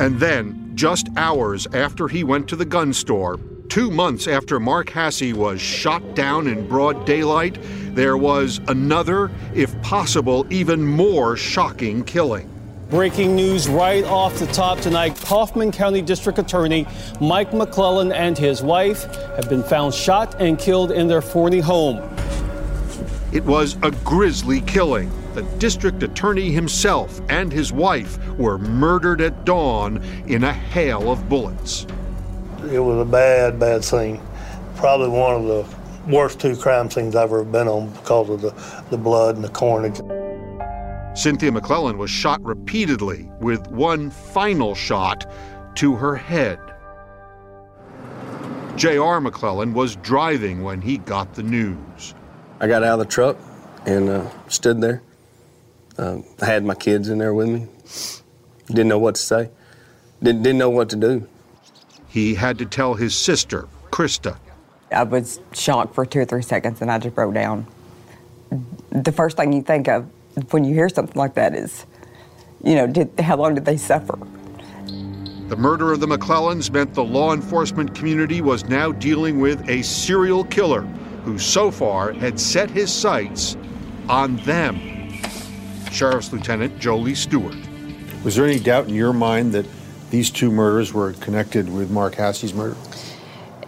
And 0.01 0.19
then, 0.19 0.71
just 0.75 1.07
hours 1.15 1.67
after 1.73 2.07
he 2.07 2.23
went 2.23 2.49
to 2.49 2.55
the 2.55 2.65
gun 2.65 2.91
store, 2.91 3.39
two 3.69 3.89
months 3.89 4.27
after 4.27 4.59
Mark 4.59 4.89
Hasse 4.89 5.33
was 5.33 5.61
shot 5.61 6.15
down 6.15 6.47
in 6.47 6.67
broad 6.67 7.05
daylight, 7.05 7.57
there 7.95 8.17
was 8.17 8.59
another, 8.67 9.31
if 9.53 9.79
possible, 9.81 10.45
even 10.49 10.83
more 10.83 11.37
shocking 11.37 12.03
killing. 12.03 12.50
Breaking 12.91 13.37
news 13.37 13.69
right 13.69 14.03
off 14.03 14.37
the 14.37 14.47
top 14.47 14.77
tonight. 14.79 15.15
Kaufman 15.15 15.71
County 15.71 16.01
District 16.01 16.37
Attorney 16.37 16.85
Mike 17.21 17.51
McLelland 17.51 18.13
and 18.13 18.37
his 18.37 18.61
wife 18.61 19.05
have 19.37 19.47
been 19.47 19.63
found 19.63 19.93
shot 19.93 20.35
and 20.41 20.59
killed 20.59 20.91
in 20.91 21.07
their 21.07 21.21
Forney 21.21 21.61
home. 21.61 21.99
It 23.31 23.45
was 23.45 23.77
a 23.81 23.91
grisly 24.03 24.59
killing. 24.59 25.09
The 25.35 25.43
district 25.57 26.03
attorney 26.03 26.51
himself 26.51 27.21
and 27.29 27.49
his 27.49 27.71
wife 27.71 28.17
were 28.37 28.57
murdered 28.57 29.21
at 29.21 29.45
dawn 29.45 30.03
in 30.27 30.43
a 30.43 30.51
hail 30.51 31.09
of 31.09 31.29
bullets. 31.29 31.87
It 32.69 32.79
was 32.79 33.07
a 33.07 33.09
bad, 33.09 33.57
bad 33.57 33.85
scene. 33.85 34.19
Probably 34.75 35.07
one 35.07 35.35
of 35.35 35.45
the 35.45 35.65
worst 36.11 36.41
two 36.41 36.57
crime 36.57 36.91
scenes 36.91 37.15
I've 37.15 37.29
ever 37.29 37.45
been 37.45 37.69
on 37.69 37.89
because 37.91 38.29
of 38.29 38.41
the, 38.41 38.85
the 38.89 38.97
blood 38.97 39.35
and 39.35 39.45
the 39.45 39.49
carnage. 39.49 40.01
Cynthia 41.13 41.51
McLelland 41.51 41.97
was 41.97 42.09
shot 42.09 42.41
repeatedly 42.41 43.29
with 43.39 43.67
one 43.67 44.09
final 44.09 44.73
shot 44.73 45.29
to 45.75 45.95
her 45.95 46.15
head. 46.15 46.59
J.R. 48.77 49.19
McLelland 49.19 49.73
was 49.73 49.97
driving 49.97 50.63
when 50.63 50.81
he 50.81 50.97
got 50.97 51.33
the 51.33 51.43
news. 51.43 52.15
I 52.61 52.67
got 52.67 52.83
out 52.83 52.93
of 52.93 52.99
the 52.99 53.05
truck 53.05 53.37
and 53.85 54.09
uh, 54.09 54.29
stood 54.47 54.79
there. 54.79 55.01
Uh, 55.97 56.19
I 56.41 56.45
had 56.45 56.63
my 56.63 56.75
kids 56.75 57.09
in 57.09 57.17
there 57.17 57.33
with 57.33 57.49
me. 57.49 57.67
Didn't 58.67 58.87
know 58.87 58.99
what 58.99 59.15
to 59.15 59.21
say. 59.21 59.49
Didn't, 60.23 60.43
didn't 60.43 60.59
know 60.59 60.69
what 60.69 60.89
to 60.89 60.95
do. 60.95 61.27
He 62.07 62.35
had 62.35 62.57
to 62.59 62.65
tell 62.65 62.93
his 62.93 63.15
sister, 63.15 63.67
Krista. 63.91 64.37
I 64.91 65.03
was 65.03 65.41
shocked 65.51 65.93
for 65.93 66.05
two 66.05 66.19
or 66.19 66.25
three 66.25 66.41
seconds 66.41 66.81
and 66.81 66.89
I 66.89 66.99
just 66.99 67.15
broke 67.15 67.33
down. 67.33 67.67
The 68.91 69.11
first 69.11 69.35
thing 69.37 69.51
you 69.51 69.61
think 69.61 69.87
of 69.87 70.09
when 70.51 70.63
you 70.63 70.73
hear 70.73 70.89
something 70.89 71.17
like 71.17 71.33
that 71.35 71.55
is, 71.55 71.85
you 72.63 72.75
know, 72.75 72.87
did, 72.87 73.19
how 73.19 73.37
long 73.37 73.55
did 73.55 73.65
they 73.65 73.77
suffer? 73.77 74.17
The 75.47 75.57
murder 75.57 75.91
of 75.91 75.99
the 75.99 76.07
McLellands 76.07 76.71
meant 76.71 76.93
the 76.93 77.03
law 77.03 77.33
enforcement 77.33 77.93
community 77.93 78.41
was 78.41 78.63
now 78.69 78.91
dealing 78.93 79.39
with 79.39 79.67
a 79.67 79.81
serial 79.81 80.45
killer 80.45 80.81
who 81.25 81.37
so 81.37 81.69
far 81.69 82.13
had 82.13 82.39
set 82.39 82.69
his 82.69 82.91
sights 82.91 83.57
on 84.07 84.37
them. 84.37 84.79
Sheriff's 85.91 86.31
Lieutenant 86.31 86.79
Jolie 86.79 87.15
Stewart. 87.15 87.55
Was 88.23 88.35
there 88.35 88.45
any 88.45 88.59
doubt 88.59 88.87
in 88.87 88.95
your 88.95 89.13
mind 89.13 89.51
that 89.51 89.65
these 90.09 90.29
two 90.29 90.51
murders 90.51 90.93
were 90.93 91.13
connected 91.13 91.71
with 91.71 91.91
Mark 91.91 92.15
Hasse's 92.15 92.53
murder? 92.53 92.77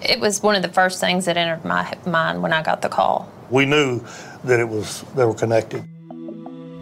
It 0.02 0.19
was 0.19 0.41
one 0.41 0.56
of 0.56 0.62
the 0.62 0.69
first 0.69 0.99
things 0.99 1.26
that 1.26 1.38
entered 1.38 1.65
my 1.65 1.93
mind 2.06 2.41
when 2.41 2.54
I 2.54 2.62
got 2.62 2.82
the 2.82 2.89
call. 2.89 3.32
We 3.49 3.65
knew 3.65 4.04
that 4.43 4.60
it 4.60 4.67
was 4.67 5.04
they 5.15 5.26
were 5.26 5.34
connected. 5.34 5.84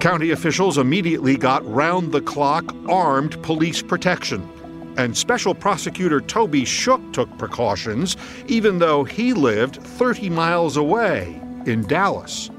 County 0.02 0.32
officials 0.32 0.80
immediately 0.80 1.38
got 1.38 1.64
round 1.72 2.12
the 2.12 2.22
clock 2.22 2.76
armed 2.90 3.40
police 3.44 3.84
protection. 3.84 4.50
And 4.98 5.16
Special 5.16 5.54
Prosecutor 5.54 6.20
Toby 6.20 6.66
Shook 6.66 7.14
took 7.14 7.30
precautions, 7.38 8.18
even 8.48 8.80
though 8.80 9.04
he 9.04 9.32
lived 9.32 9.76
30 9.76 10.32
miles 10.32 10.76
away 10.76 11.40
in 11.68 11.84
Dallas. 11.84 12.50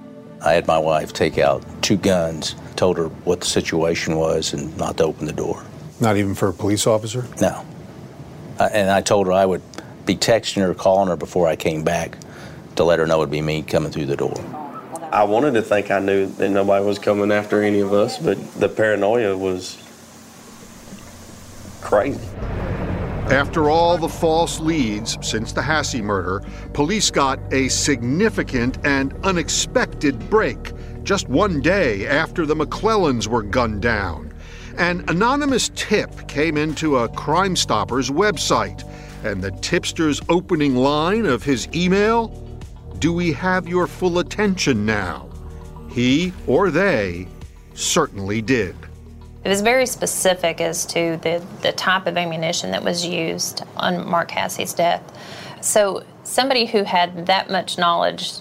I 0.45 0.53
had 0.53 0.69
my 0.69 0.79
wife 0.79 1.13
take 1.13 1.37
out 1.37 1.65
two 1.83 1.97
guns, 1.97 2.55
told 2.77 2.97
her 2.97 3.09
what 3.09 3.41
the 3.41 3.47
situation 3.47 4.15
was, 4.15 4.53
and 4.53 4.77
not 4.77 4.99
to 4.99 5.05
open 5.05 5.27
the 5.27 5.33
door. 5.33 5.65
Not 6.01 6.17
even 6.17 6.37
for 6.37 6.47
a 6.47 6.53
police 6.53 6.87
officer? 6.87 7.27
No. 7.41 7.67
Uh, 8.61 8.69
and 8.73 8.89
I 8.89 9.01
told 9.01 9.27
her 9.27 9.33
I 9.33 9.47
would 9.47 9.63
be 10.07 10.15
texting 10.15 10.63
her, 10.63 10.75
calling 10.75 11.09
her 11.09 11.17
before 11.17 11.49
I 11.49 11.57
came 11.57 11.83
back 11.83 12.19
to 12.77 12.85
let 12.85 13.01
her 13.01 13.07
know 13.09 13.19
it'd 13.21 13.33
be 13.33 13.43
me 13.43 13.63
coming 13.63 13.91
through 13.91 14.07
the 14.07 14.17
door. 14.17 14.62
I 15.13 15.25
wanted 15.25 15.53
to 15.55 15.63
think 15.63 15.91
I 15.91 15.99
knew 15.99 16.25
that 16.25 16.49
nobody 16.49 16.83
was 16.83 16.99
coming 16.99 17.31
after 17.31 17.63
any 17.63 17.81
of 17.81 17.93
us, 17.93 18.19
but 18.19 18.39
the 18.55 18.69
paranoia 18.69 19.37
was 19.37 19.77
crazy. 21.83 22.27
After 23.27 23.69
all 23.69 23.99
the 23.99 24.09
false 24.09 24.59
leads 24.59 25.19
since 25.21 25.53
the 25.53 25.61
Hasse 25.61 25.97
murder, 25.97 26.43
police 26.73 27.11
got 27.11 27.39
a 27.53 27.69
significant 27.69 28.79
and 28.87 29.15
unexpected 29.23 30.19
break 30.31 30.73
just 31.03 31.29
one 31.29 31.61
day 31.61 32.07
after 32.07 32.47
the 32.47 32.57
McLellands 32.57 33.27
were 33.27 33.43
gunned 33.43 33.83
down. 33.83 34.33
An 34.79 35.05
anonymous 35.09 35.71
tip 35.75 36.27
came 36.27 36.57
into 36.57 36.97
a 36.97 37.09
Crime 37.11 37.55
Stoppers 37.55 38.09
website, 38.09 38.89
and 39.25 39.43
the 39.43 39.51
tipster's 39.61 40.23
opening 40.31 40.75
line 40.75 41.27
of 41.27 41.43
his 41.43 41.69
email 41.75 42.29
Do 43.03 43.13
we 43.13 43.33
have 43.33 43.67
your 43.67 43.89
full 43.89 44.21
attention 44.21 44.87
now? 44.87 45.29
He 45.91 46.33
or 46.47 46.71
they 46.71 47.27
certainly 47.75 48.41
did. 48.41 48.77
It 49.43 49.49
was 49.49 49.61
very 49.61 49.87
specific 49.87 50.61
as 50.61 50.87
to 50.87 51.17
the, 51.17 51.45
the 51.63 51.73
type 51.73 52.07
of 52.07 52.17
ammunition 52.17 52.71
that 52.71 52.85
was 52.85 53.05
used 53.05 53.65
on 53.77 54.09
Mark 54.09 54.31
Hasse's 54.31 54.73
death. 54.73 55.03
So, 55.61 56.05
somebody 56.23 56.65
who 56.65 56.85
had 56.85 57.27
that 57.27 57.51
much 57.51 57.77
knowledge 57.77 58.35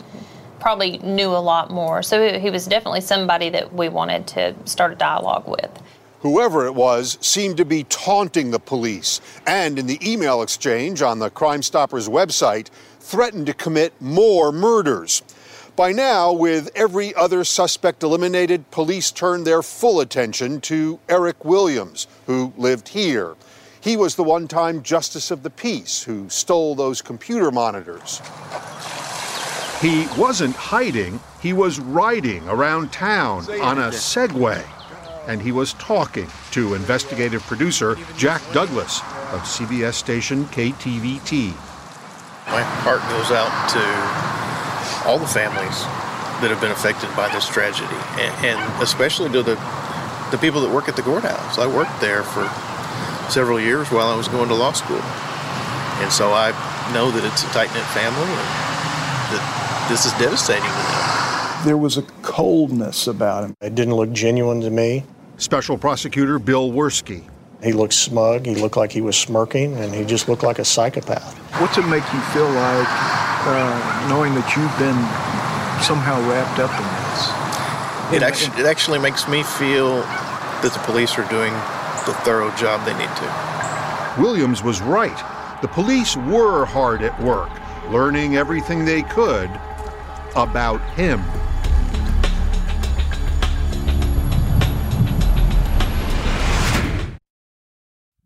probably 0.59 0.99
knew 0.99 1.29
a 1.29 1.41
lot 1.41 1.71
more. 1.71 2.03
So, 2.03 2.37
he 2.37 2.51
was 2.51 2.67
definitely 2.67 3.01
somebody 3.01 3.49
that 3.49 3.73
we 3.73 3.89
wanted 3.89 4.27
to 4.27 4.53
start 4.65 4.91
a 4.91 4.95
dialogue 4.95 5.47
with. 5.47 5.71
Whoever 6.19 6.67
it 6.67 6.75
was 6.75 7.17
seemed 7.19 7.57
to 7.57 7.65
be 7.65 7.83
taunting 7.85 8.51
the 8.51 8.59
police, 8.59 9.21
and 9.47 9.79
in 9.79 9.87
the 9.87 9.99
email 10.07 10.43
exchange 10.43 11.01
on 11.01 11.17
the 11.17 11.31
Crime 11.31 11.63
Stoppers 11.63 12.07
website, 12.07 12.69
threatened 13.01 13.47
to 13.47 13.53
commit 13.53 13.93
more 13.99 14.51
murders. 14.51 15.21
By 15.75 15.93
now, 15.93 16.31
with 16.31 16.69
every 16.75 17.15
other 17.15 17.43
suspect 17.43 18.03
eliminated, 18.03 18.69
police 18.71 19.09
turned 19.09 19.47
their 19.47 19.63
full 19.63 19.99
attention 19.99 20.61
to 20.61 20.99
Eric 21.09 21.43
Williams, 21.43 22.07
who 22.27 22.53
lived 22.57 22.89
here. 22.89 23.35
He 23.79 23.97
was 23.97 24.15
the 24.15 24.23
one 24.23 24.47
time 24.47 24.83
Justice 24.83 25.31
of 25.31 25.43
the 25.43 25.49
Peace 25.49 26.03
who 26.03 26.29
stole 26.29 26.75
those 26.75 27.01
computer 27.01 27.51
monitors. 27.51 28.21
He 29.81 30.05
wasn't 30.15 30.55
hiding, 30.55 31.19
he 31.41 31.53
was 31.53 31.79
riding 31.79 32.47
around 32.47 32.91
town 32.91 33.49
on 33.61 33.79
a 33.79 33.89
Segway. 33.89 34.63
And 35.27 35.41
he 35.41 35.51
was 35.51 35.73
talking 35.73 36.27
to 36.51 36.75
investigative 36.75 37.41
producer 37.43 37.97
Jack 38.17 38.41
Douglas 38.53 38.99
of 39.31 39.41
CBS 39.41 39.93
station 39.93 40.45
KTVT. 40.45 41.70
My 42.51 42.61
heart 42.83 43.01
goes 43.07 43.31
out 43.31 43.51
to 43.71 43.83
all 45.07 45.17
the 45.17 45.27
families 45.27 45.83
that 46.43 46.49
have 46.49 46.59
been 46.59 46.71
affected 46.71 47.09
by 47.15 47.31
this 47.31 47.47
tragedy, 47.47 47.95
and, 48.19 48.45
and 48.45 48.83
especially 48.83 49.29
to 49.31 49.41
the 49.41 49.55
the 50.31 50.37
people 50.37 50.61
that 50.61 50.71
work 50.71 50.87
at 50.87 50.95
the 50.95 51.01
courthouse. 51.01 51.57
I 51.57 51.67
worked 51.67 51.99
there 51.99 52.23
for 52.23 52.47
several 53.29 53.59
years 53.59 53.91
while 53.91 54.07
I 54.07 54.15
was 54.15 54.27
going 54.27 54.47
to 54.47 54.55
law 54.55 54.71
school, 54.71 55.01
and 56.03 56.11
so 56.11 56.31
I 56.33 56.51
know 56.93 57.11
that 57.11 57.23
it's 57.25 57.43
a 57.43 57.47
tight 57.47 57.71
knit 57.73 57.83
family, 57.91 58.23
and 58.23 58.47
that 59.35 59.87
this 59.89 60.05
is 60.05 60.13
devastating 60.13 60.63
to 60.63 60.69
them. 60.69 61.65
There 61.65 61.77
was 61.77 61.97
a 61.97 62.03
coldness 62.21 63.07
about 63.07 63.43
him. 63.43 63.55
It 63.61 63.75
didn't 63.75 63.95
look 63.95 64.11
genuine 64.11 64.61
to 64.61 64.69
me. 64.69 65.03
Special 65.37 65.77
Prosecutor 65.77 66.39
Bill 66.39 66.71
Wirskye. 66.71 67.23
He 67.63 67.73
looked 67.73 67.93
smug, 67.93 68.45
he 68.45 68.55
looked 68.55 68.77
like 68.77 68.91
he 68.91 69.01
was 69.01 69.17
smirking, 69.17 69.75
and 69.77 69.93
he 69.93 70.03
just 70.03 70.27
looked 70.27 70.43
like 70.43 70.59
a 70.59 70.65
psychopath. 70.65 71.40
What's 71.59 71.77
it 71.77 71.85
make 71.87 72.03
you 72.13 72.21
feel 72.31 72.49
like 72.49 72.87
uh, 73.45 74.07
knowing 74.09 74.33
that 74.35 74.55
you've 74.55 74.77
been 74.79 74.97
somehow 75.83 76.19
wrapped 76.29 76.59
up 76.59 76.71
in 76.71 76.85
this? 76.85 77.41
It 78.13 78.23
actually, 78.23 78.61
it 78.61 78.65
actually 78.65 78.99
makes 78.99 79.27
me 79.27 79.43
feel 79.43 80.01
that 80.01 80.71
the 80.73 80.79
police 80.85 81.17
are 81.17 81.27
doing 81.29 81.53
the 82.05 82.13
thorough 82.23 82.49
job 82.55 82.85
they 82.85 82.97
need 82.97 83.15
to. 83.17 84.21
Williams 84.21 84.63
was 84.63 84.81
right. 84.81 85.17
The 85.61 85.67
police 85.67 86.15
were 86.17 86.65
hard 86.65 87.03
at 87.03 87.19
work, 87.21 87.51
learning 87.91 88.37
everything 88.37 88.85
they 88.85 89.03
could 89.03 89.49
about 90.35 90.81
him. 90.91 91.23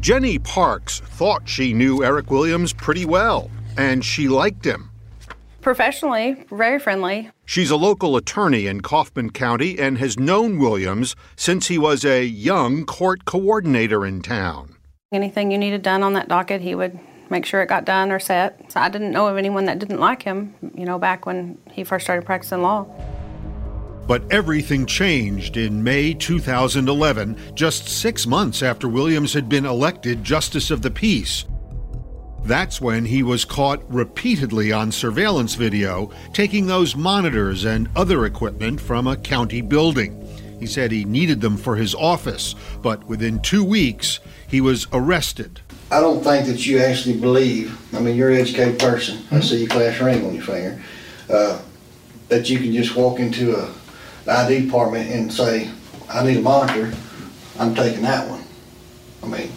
Jenny 0.00 0.38
Parks 0.38 1.00
thought 1.00 1.46
she 1.46 1.74
knew 1.74 2.02
Eric 2.02 2.30
Williams 2.30 2.72
pretty 2.72 3.04
well, 3.04 3.50
and 3.76 4.02
she 4.02 4.28
liked 4.28 4.64
him. 4.64 4.90
Professionally, 5.60 6.42
very 6.50 6.78
friendly. 6.78 7.30
She's 7.44 7.70
a 7.70 7.76
local 7.76 8.16
attorney 8.16 8.66
in 8.66 8.80
Kaufman 8.80 9.28
County 9.28 9.78
and 9.78 9.98
has 9.98 10.18
known 10.18 10.58
Williams 10.58 11.14
since 11.36 11.68
he 11.68 11.76
was 11.76 12.02
a 12.02 12.24
young 12.24 12.86
court 12.86 13.26
coordinator 13.26 14.06
in 14.06 14.22
town. 14.22 14.76
Anything 15.12 15.50
you 15.50 15.58
needed 15.58 15.82
done 15.82 16.02
on 16.02 16.14
that 16.14 16.28
docket, 16.28 16.62
he 16.62 16.74
would 16.74 16.98
make 17.28 17.44
sure 17.44 17.60
it 17.60 17.68
got 17.68 17.84
done 17.84 18.10
or 18.10 18.18
set. 18.18 18.72
So 18.72 18.80
I 18.80 18.88
didn't 18.88 19.12
know 19.12 19.26
of 19.26 19.36
anyone 19.36 19.66
that 19.66 19.78
didn't 19.78 20.00
like 20.00 20.22
him, 20.22 20.54
you 20.74 20.86
know, 20.86 20.98
back 20.98 21.26
when 21.26 21.58
he 21.70 21.84
first 21.84 22.06
started 22.06 22.24
practicing 22.24 22.62
law. 22.62 22.86
But 24.10 24.24
everything 24.32 24.86
changed 24.86 25.56
in 25.56 25.84
May 25.84 26.14
2011, 26.14 27.54
just 27.54 27.88
six 27.88 28.26
months 28.26 28.60
after 28.60 28.88
Williams 28.88 29.32
had 29.32 29.48
been 29.48 29.64
elected 29.64 30.24
Justice 30.24 30.72
of 30.72 30.82
the 30.82 30.90
Peace. 30.90 31.44
That's 32.42 32.80
when 32.80 33.04
he 33.04 33.22
was 33.22 33.44
caught 33.44 33.88
repeatedly 33.88 34.72
on 34.72 34.90
surveillance 34.90 35.54
video 35.54 36.10
taking 36.32 36.66
those 36.66 36.96
monitors 36.96 37.64
and 37.64 37.88
other 37.94 38.26
equipment 38.26 38.80
from 38.80 39.06
a 39.06 39.16
county 39.16 39.60
building. 39.60 40.26
He 40.58 40.66
said 40.66 40.90
he 40.90 41.04
needed 41.04 41.40
them 41.40 41.56
for 41.56 41.76
his 41.76 41.94
office, 41.94 42.56
but 42.82 43.06
within 43.06 43.38
two 43.38 43.62
weeks, 43.62 44.18
he 44.48 44.60
was 44.60 44.88
arrested. 44.92 45.60
I 45.92 46.00
don't 46.00 46.24
think 46.24 46.46
that 46.46 46.66
you 46.66 46.80
actually 46.80 47.20
believe, 47.20 47.78
I 47.94 48.00
mean, 48.00 48.16
you're 48.16 48.30
an 48.30 48.40
educated 48.40 48.80
person. 48.80 49.24
I 49.30 49.38
see 49.38 49.60
your 49.60 49.68
class 49.68 50.00
ring 50.00 50.26
on 50.26 50.34
your 50.34 50.42
finger. 50.42 50.82
Uh, 51.32 51.60
that 52.30 52.48
you 52.48 52.58
can 52.58 52.72
just 52.72 52.96
walk 52.96 53.18
into 53.18 53.56
a 53.56 53.66
ID 54.30 54.66
department 54.66 55.10
and 55.10 55.32
say, 55.32 55.70
I 56.08 56.24
need 56.24 56.38
a 56.38 56.40
monitor, 56.40 56.92
I'm 57.58 57.74
taking 57.74 58.02
that 58.02 58.28
one. 58.28 58.44
I 59.22 59.26
mean, 59.26 59.50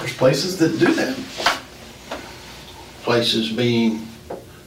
There's 0.00 0.16
places 0.16 0.58
that 0.58 0.78
do 0.78 0.92
that. 0.94 1.16
places 3.02 3.52
being 3.52 4.06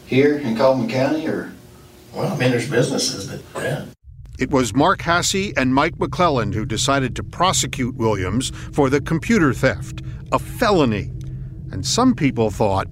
here 0.05 0.37
in 0.37 0.57
Coleman 0.57 0.89
County 0.89 1.27
or? 1.27 1.51
Well, 2.13 2.33
I 2.33 2.37
mean, 2.37 2.51
there's 2.51 2.69
businesses 2.69 3.27
that, 3.27 3.41
yeah. 3.55 3.85
It 4.39 4.49
was 4.51 4.73
Mark 4.73 5.01
Hasse 5.01 5.51
and 5.57 5.75
Mike 5.75 5.97
McLelland 5.97 6.53
who 6.53 6.65
decided 6.65 7.15
to 7.17 7.23
prosecute 7.23 7.95
Williams 7.95 8.51
for 8.71 8.89
the 8.89 9.01
computer 9.01 9.53
theft, 9.53 10.01
a 10.31 10.39
felony. 10.39 11.11
And 11.71 11.85
some 11.85 12.15
people 12.15 12.49
thought 12.49 12.87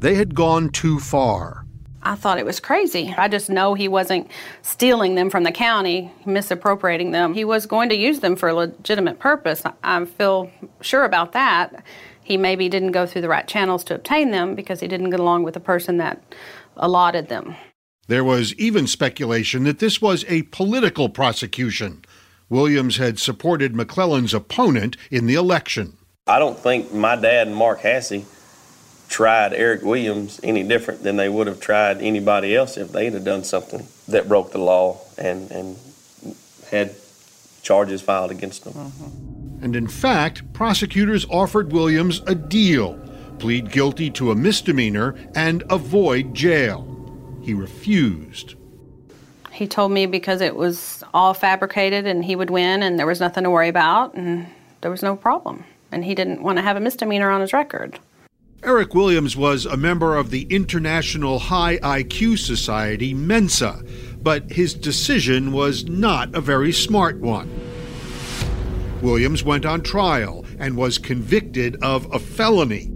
they 0.00 0.16
had 0.16 0.34
gone 0.34 0.70
too 0.70 0.98
far. 0.98 1.64
I 2.08 2.14
thought 2.14 2.38
it 2.38 2.46
was 2.46 2.58
crazy. 2.58 3.14
I 3.18 3.28
just 3.28 3.50
know 3.50 3.74
he 3.74 3.86
wasn't 3.86 4.30
stealing 4.62 5.14
them 5.14 5.28
from 5.28 5.42
the 5.42 5.52
county, 5.52 6.10
misappropriating 6.24 7.10
them. 7.10 7.34
He 7.34 7.44
was 7.44 7.66
going 7.66 7.90
to 7.90 7.94
use 7.94 8.20
them 8.20 8.34
for 8.34 8.48
a 8.48 8.54
legitimate 8.54 9.18
purpose. 9.18 9.62
I 9.84 10.04
feel 10.06 10.50
sure 10.80 11.04
about 11.04 11.32
that. 11.32 11.84
He 12.24 12.38
maybe 12.38 12.70
didn't 12.70 12.92
go 12.92 13.04
through 13.04 13.20
the 13.20 13.28
right 13.28 13.46
channels 13.46 13.84
to 13.84 13.94
obtain 13.94 14.30
them 14.30 14.54
because 14.54 14.80
he 14.80 14.88
didn't 14.88 15.10
get 15.10 15.20
along 15.20 15.42
with 15.42 15.52
the 15.52 15.60
person 15.60 15.98
that 15.98 16.22
allotted 16.78 17.28
them. 17.28 17.54
There 18.06 18.24
was 18.24 18.54
even 18.54 18.86
speculation 18.86 19.64
that 19.64 19.78
this 19.78 20.00
was 20.00 20.24
a 20.28 20.44
political 20.44 21.10
prosecution. 21.10 22.06
Williams 22.48 22.96
had 22.96 23.18
supported 23.18 23.74
McLelland's 23.74 24.32
opponent 24.32 24.96
in 25.10 25.26
the 25.26 25.34
election. 25.34 25.98
I 26.26 26.38
don't 26.38 26.58
think 26.58 26.90
my 26.90 27.16
dad 27.16 27.48
and 27.48 27.56
Mark 27.56 27.80
Hasse 27.80 28.24
tried 29.08 29.52
Eric 29.52 29.82
Williams 29.82 30.40
any 30.42 30.62
different 30.62 31.02
than 31.02 31.16
they 31.16 31.28
would 31.28 31.46
have 31.46 31.60
tried 31.60 32.00
anybody 32.00 32.54
else 32.54 32.76
if 32.76 32.92
they'd 32.92 33.14
have 33.14 33.24
done 33.24 33.44
something 33.44 33.86
that 34.06 34.28
broke 34.28 34.52
the 34.52 34.58
law 34.58 35.00
and, 35.16 35.50
and 35.50 35.76
had 36.70 36.94
charges 37.62 38.02
filed 38.02 38.30
against 38.30 38.64
them. 38.64 38.74
Mm-hmm. 38.74 39.64
And 39.64 39.74
in 39.74 39.88
fact, 39.88 40.52
prosecutors 40.52 41.26
offered 41.30 41.72
Williams 41.72 42.22
a 42.26 42.34
deal 42.34 43.04
plead 43.38 43.70
guilty 43.70 44.10
to 44.10 44.30
a 44.30 44.34
misdemeanor 44.34 45.14
and 45.34 45.62
avoid 45.70 46.34
jail. 46.34 46.84
He 47.42 47.54
refused. 47.54 48.54
He 49.52 49.66
told 49.66 49.92
me 49.92 50.06
because 50.06 50.40
it 50.40 50.54
was 50.54 51.02
all 51.14 51.34
fabricated 51.34 52.06
and 52.06 52.24
he 52.24 52.36
would 52.36 52.50
win 52.50 52.82
and 52.82 52.98
there 52.98 53.06
was 53.06 53.20
nothing 53.20 53.44
to 53.44 53.50
worry 53.50 53.68
about 53.68 54.14
and 54.14 54.46
there 54.80 54.90
was 54.90 55.02
no 55.02 55.16
problem. 55.16 55.64
And 55.90 56.04
he 56.04 56.14
didn't 56.14 56.42
want 56.42 56.58
to 56.58 56.62
have 56.62 56.76
a 56.76 56.80
misdemeanor 56.80 57.30
on 57.30 57.40
his 57.40 57.52
record. 57.52 57.98
Eric 58.64 58.92
Williams 58.92 59.36
was 59.36 59.66
a 59.66 59.76
member 59.76 60.16
of 60.16 60.30
the 60.30 60.42
International 60.50 61.38
High 61.38 61.78
IQ 61.78 62.38
Society, 62.38 63.14
Mensa, 63.14 63.84
but 64.20 64.50
his 64.50 64.74
decision 64.74 65.52
was 65.52 65.84
not 65.84 66.34
a 66.34 66.40
very 66.40 66.72
smart 66.72 67.18
one. 67.20 67.48
Williams 69.00 69.44
went 69.44 69.64
on 69.64 69.82
trial 69.82 70.44
and 70.58 70.76
was 70.76 70.98
convicted 70.98 71.76
of 71.82 72.12
a 72.12 72.18
felony, 72.18 72.86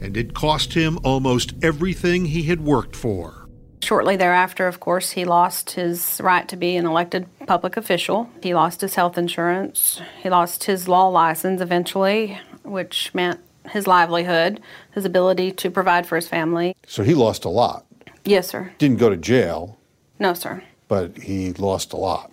and 0.00 0.16
it 0.16 0.34
cost 0.34 0.74
him 0.74 1.00
almost 1.02 1.52
everything 1.62 2.26
he 2.26 2.44
had 2.44 2.60
worked 2.60 2.94
for. 2.94 3.48
Shortly 3.82 4.16
thereafter, 4.16 4.68
of 4.68 4.78
course, 4.78 5.10
he 5.10 5.24
lost 5.24 5.70
his 5.70 6.20
right 6.22 6.48
to 6.48 6.56
be 6.56 6.76
an 6.76 6.86
elected 6.86 7.26
public 7.46 7.76
official. 7.76 8.30
He 8.40 8.54
lost 8.54 8.82
his 8.82 8.94
health 8.94 9.18
insurance. 9.18 10.00
He 10.22 10.30
lost 10.30 10.64
his 10.64 10.86
law 10.86 11.08
license 11.08 11.60
eventually, 11.60 12.40
which 12.62 13.12
meant 13.14 13.40
his 13.70 13.86
livelihood, 13.86 14.60
his 14.92 15.04
ability 15.04 15.52
to 15.52 15.70
provide 15.70 16.06
for 16.06 16.16
his 16.16 16.28
family. 16.28 16.76
So 16.86 17.02
he 17.02 17.14
lost 17.14 17.44
a 17.44 17.48
lot. 17.48 17.86
Yes, 18.24 18.48
sir. 18.48 18.72
Didn't 18.78 18.98
go 18.98 19.08
to 19.10 19.16
jail, 19.16 19.78
No, 20.18 20.34
sir. 20.34 20.62
but 20.88 21.16
he 21.18 21.52
lost 21.54 21.92
a 21.92 21.96
lot. 21.96 22.30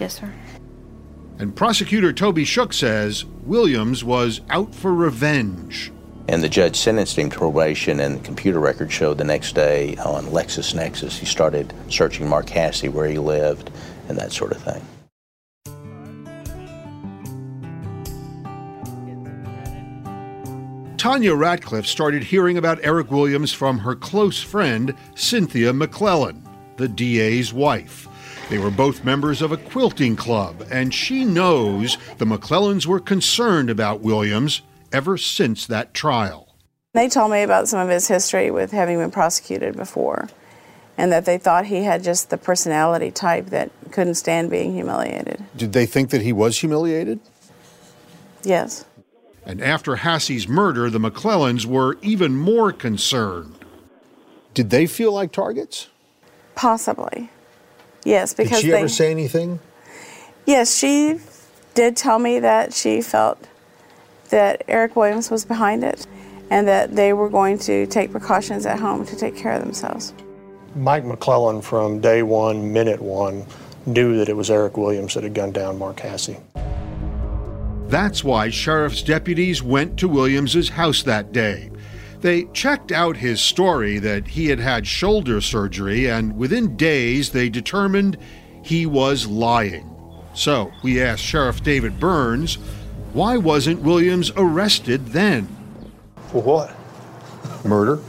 Yes, 0.00 0.18
sir. 0.20 0.32
And 1.38 1.54
prosecutor 1.54 2.12
Toby 2.12 2.44
Shook 2.44 2.72
says 2.72 3.24
Williams 3.24 4.02
was 4.04 4.40
out 4.50 4.74
for 4.74 4.92
revenge. 4.94 5.92
And 6.30 6.42
the 6.42 6.48
judge 6.48 6.76
sentenced 6.76 7.16
him 7.18 7.30
to 7.30 7.38
probation, 7.38 8.00
and 8.00 8.18
the 8.18 8.22
computer 8.24 8.60
records 8.60 8.92
showed 8.92 9.16
the 9.16 9.24
next 9.24 9.54
day 9.54 9.96
on 9.96 10.26
LexisNexis 10.26 11.12
he 11.18 11.24
started 11.24 11.72
searching 11.88 12.28
Mark 12.28 12.50
Hasse 12.50 12.82
where 12.88 13.06
he 13.08 13.18
lived 13.18 13.70
and 14.08 14.18
that 14.18 14.32
sort 14.32 14.52
of 14.52 14.62
thing. 14.62 14.84
Tanya 20.98 21.32
Ratcliffe 21.32 21.86
started 21.86 22.24
hearing 22.24 22.58
about 22.58 22.80
Eric 22.82 23.12
Williams 23.12 23.52
from 23.52 23.78
her 23.78 23.94
close 23.94 24.42
friend, 24.42 24.92
Cynthia 25.14 25.72
McLelland, 25.72 26.44
the 26.76 26.88
DA's 26.88 27.52
wife. 27.52 28.08
They 28.50 28.58
were 28.58 28.72
both 28.72 29.04
members 29.04 29.40
of 29.40 29.52
a 29.52 29.56
quilting 29.56 30.16
club, 30.16 30.66
and 30.72 30.92
she 30.92 31.24
knows 31.24 31.98
the 32.18 32.24
McLellands 32.24 32.84
were 32.84 32.98
concerned 32.98 33.70
about 33.70 34.00
Williams 34.00 34.62
ever 34.92 35.16
since 35.16 35.66
that 35.66 35.94
trial. 35.94 36.56
They 36.94 37.08
told 37.08 37.30
me 37.30 37.44
about 37.44 37.68
some 37.68 37.78
of 37.78 37.88
his 37.88 38.08
history 38.08 38.50
with 38.50 38.72
having 38.72 38.98
been 38.98 39.12
prosecuted 39.12 39.76
before, 39.76 40.28
and 40.96 41.12
that 41.12 41.26
they 41.26 41.38
thought 41.38 41.66
he 41.66 41.84
had 41.84 42.02
just 42.02 42.30
the 42.30 42.36
personality 42.36 43.12
type 43.12 43.46
that 43.50 43.70
couldn't 43.92 44.16
stand 44.16 44.50
being 44.50 44.74
humiliated. 44.74 45.44
Did 45.56 45.74
they 45.74 45.86
think 45.86 46.10
that 46.10 46.22
he 46.22 46.32
was 46.32 46.58
humiliated? 46.58 47.20
Yes. 48.42 48.84
And 49.48 49.62
after 49.62 49.96
Hasse's 49.96 50.46
murder, 50.46 50.90
the 50.90 50.98
McLellands 50.98 51.64
were 51.64 51.96
even 52.02 52.36
more 52.36 52.70
concerned. 52.70 53.54
Did 54.52 54.68
they 54.68 54.86
feel 54.86 55.10
like 55.10 55.32
targets? 55.32 55.88
Possibly. 56.54 57.30
Yes, 58.04 58.34
because 58.34 58.58
Did 58.58 58.60
she 58.60 58.70
they. 58.72 58.78
ever 58.78 58.88
say 58.88 59.10
anything? 59.10 59.58
Yes, 60.44 60.76
she 60.76 61.18
did 61.74 61.96
tell 61.96 62.18
me 62.18 62.40
that 62.40 62.74
she 62.74 63.00
felt 63.00 63.48
that 64.28 64.64
Eric 64.68 64.96
Williams 64.96 65.30
was 65.30 65.46
behind 65.46 65.82
it 65.82 66.06
and 66.50 66.68
that 66.68 66.94
they 66.94 67.14
were 67.14 67.30
going 67.30 67.58
to 67.60 67.86
take 67.86 68.10
precautions 68.10 68.66
at 68.66 68.78
home 68.78 69.06
to 69.06 69.16
take 69.16 69.34
care 69.34 69.52
of 69.52 69.62
themselves. 69.62 70.12
Mike 70.74 71.04
McLelland, 71.04 71.64
from 71.64 72.02
day 72.02 72.22
one, 72.22 72.70
minute 72.70 73.00
one, 73.00 73.46
knew 73.86 74.18
that 74.18 74.28
it 74.28 74.36
was 74.36 74.50
Eric 74.50 74.76
Williams 74.76 75.14
that 75.14 75.22
had 75.22 75.32
gunned 75.32 75.54
down 75.54 75.78
Mark 75.78 76.00
Hasse. 76.00 76.36
That's 77.88 78.22
why 78.22 78.50
sheriff's 78.50 79.02
deputies 79.02 79.62
went 79.62 79.98
to 79.98 80.08
Williams's 80.08 80.68
house 80.68 81.02
that 81.04 81.32
day. 81.32 81.70
They 82.20 82.44
checked 82.52 82.92
out 82.92 83.16
his 83.16 83.40
story 83.40 83.98
that 84.00 84.26
he 84.28 84.48
had 84.48 84.58
had 84.58 84.86
shoulder 84.86 85.40
surgery, 85.40 86.10
and 86.10 86.36
within 86.36 86.76
days 86.76 87.30
they 87.30 87.48
determined 87.48 88.18
he 88.62 88.84
was 88.86 89.26
lying. 89.26 89.88
So 90.34 90.70
we 90.82 91.00
asked 91.00 91.22
Sheriff 91.22 91.62
David 91.62 91.98
Byrnes, 91.98 92.56
why 93.14 93.38
wasn't 93.38 93.80
Williams 93.80 94.30
arrested 94.36 95.06
then? 95.06 95.48
For 96.28 96.42
what? 96.42 96.76
Murder? 97.64 98.00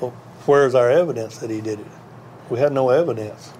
Well, 0.00 0.10
where's 0.46 0.74
our 0.74 0.90
evidence 0.90 1.38
that 1.38 1.50
he 1.50 1.60
did 1.60 1.78
it? 1.78 1.86
We 2.48 2.58
had 2.58 2.72
no 2.72 2.88
evidence. 2.90 3.52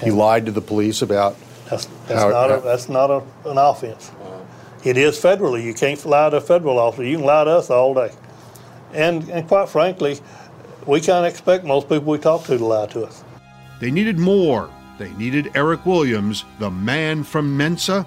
He 0.00 0.10
lied 0.12 0.46
to 0.46 0.52
the 0.52 0.60
police 0.60 1.02
about. 1.02 1.36
That's, 1.68 1.86
that's 2.06 2.22
how- 2.22 2.30
not, 2.30 2.50
a, 2.50 2.60
that's 2.60 2.88
not 2.88 3.10
a, 3.10 3.22
an 3.50 3.58
offense. 3.58 4.12
It 4.84 4.96
is 4.98 5.18
federally. 5.18 5.62
You 5.64 5.74
can't 5.74 6.04
lie 6.04 6.30
to 6.30 6.36
a 6.36 6.40
federal 6.40 6.78
officer. 6.78 7.04
You 7.04 7.16
can 7.16 7.26
lie 7.26 7.44
to 7.44 7.50
us 7.50 7.70
all 7.70 7.94
day. 7.94 8.12
And, 8.92 9.28
and 9.30 9.48
quite 9.48 9.68
frankly, 9.68 10.20
we 10.86 11.00
can't 11.00 11.26
expect 11.26 11.64
most 11.64 11.88
people 11.88 12.12
we 12.12 12.18
talk 12.18 12.44
to 12.44 12.58
to 12.58 12.64
lie 12.64 12.86
to 12.88 13.06
us. 13.06 13.24
They 13.80 13.90
needed 13.90 14.18
more. 14.18 14.70
They 14.98 15.12
needed 15.14 15.50
Eric 15.56 15.86
Williams, 15.86 16.44
the 16.58 16.70
man 16.70 17.24
from 17.24 17.56
Mensa, 17.56 18.06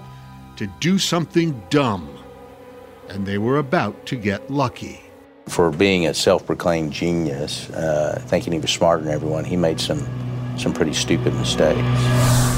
to 0.56 0.66
do 0.80 0.98
something 0.98 1.60
dumb. 1.70 2.08
and 3.08 3.26
they 3.26 3.38
were 3.38 3.58
about 3.58 4.06
to 4.06 4.16
get 4.16 4.50
lucky. 4.50 5.00
For 5.48 5.70
being 5.70 6.06
a 6.06 6.14
self-proclaimed 6.14 6.92
genius, 6.92 7.70
uh, 7.70 8.22
thinking 8.26 8.52
he 8.52 8.58
was 8.58 8.70
smarter 8.70 9.02
than 9.04 9.12
everyone, 9.12 9.44
he 9.44 9.56
made 9.56 9.80
some 9.80 10.06
some 10.58 10.72
pretty 10.72 10.92
stupid 10.92 11.32
mistakes. 11.34 12.57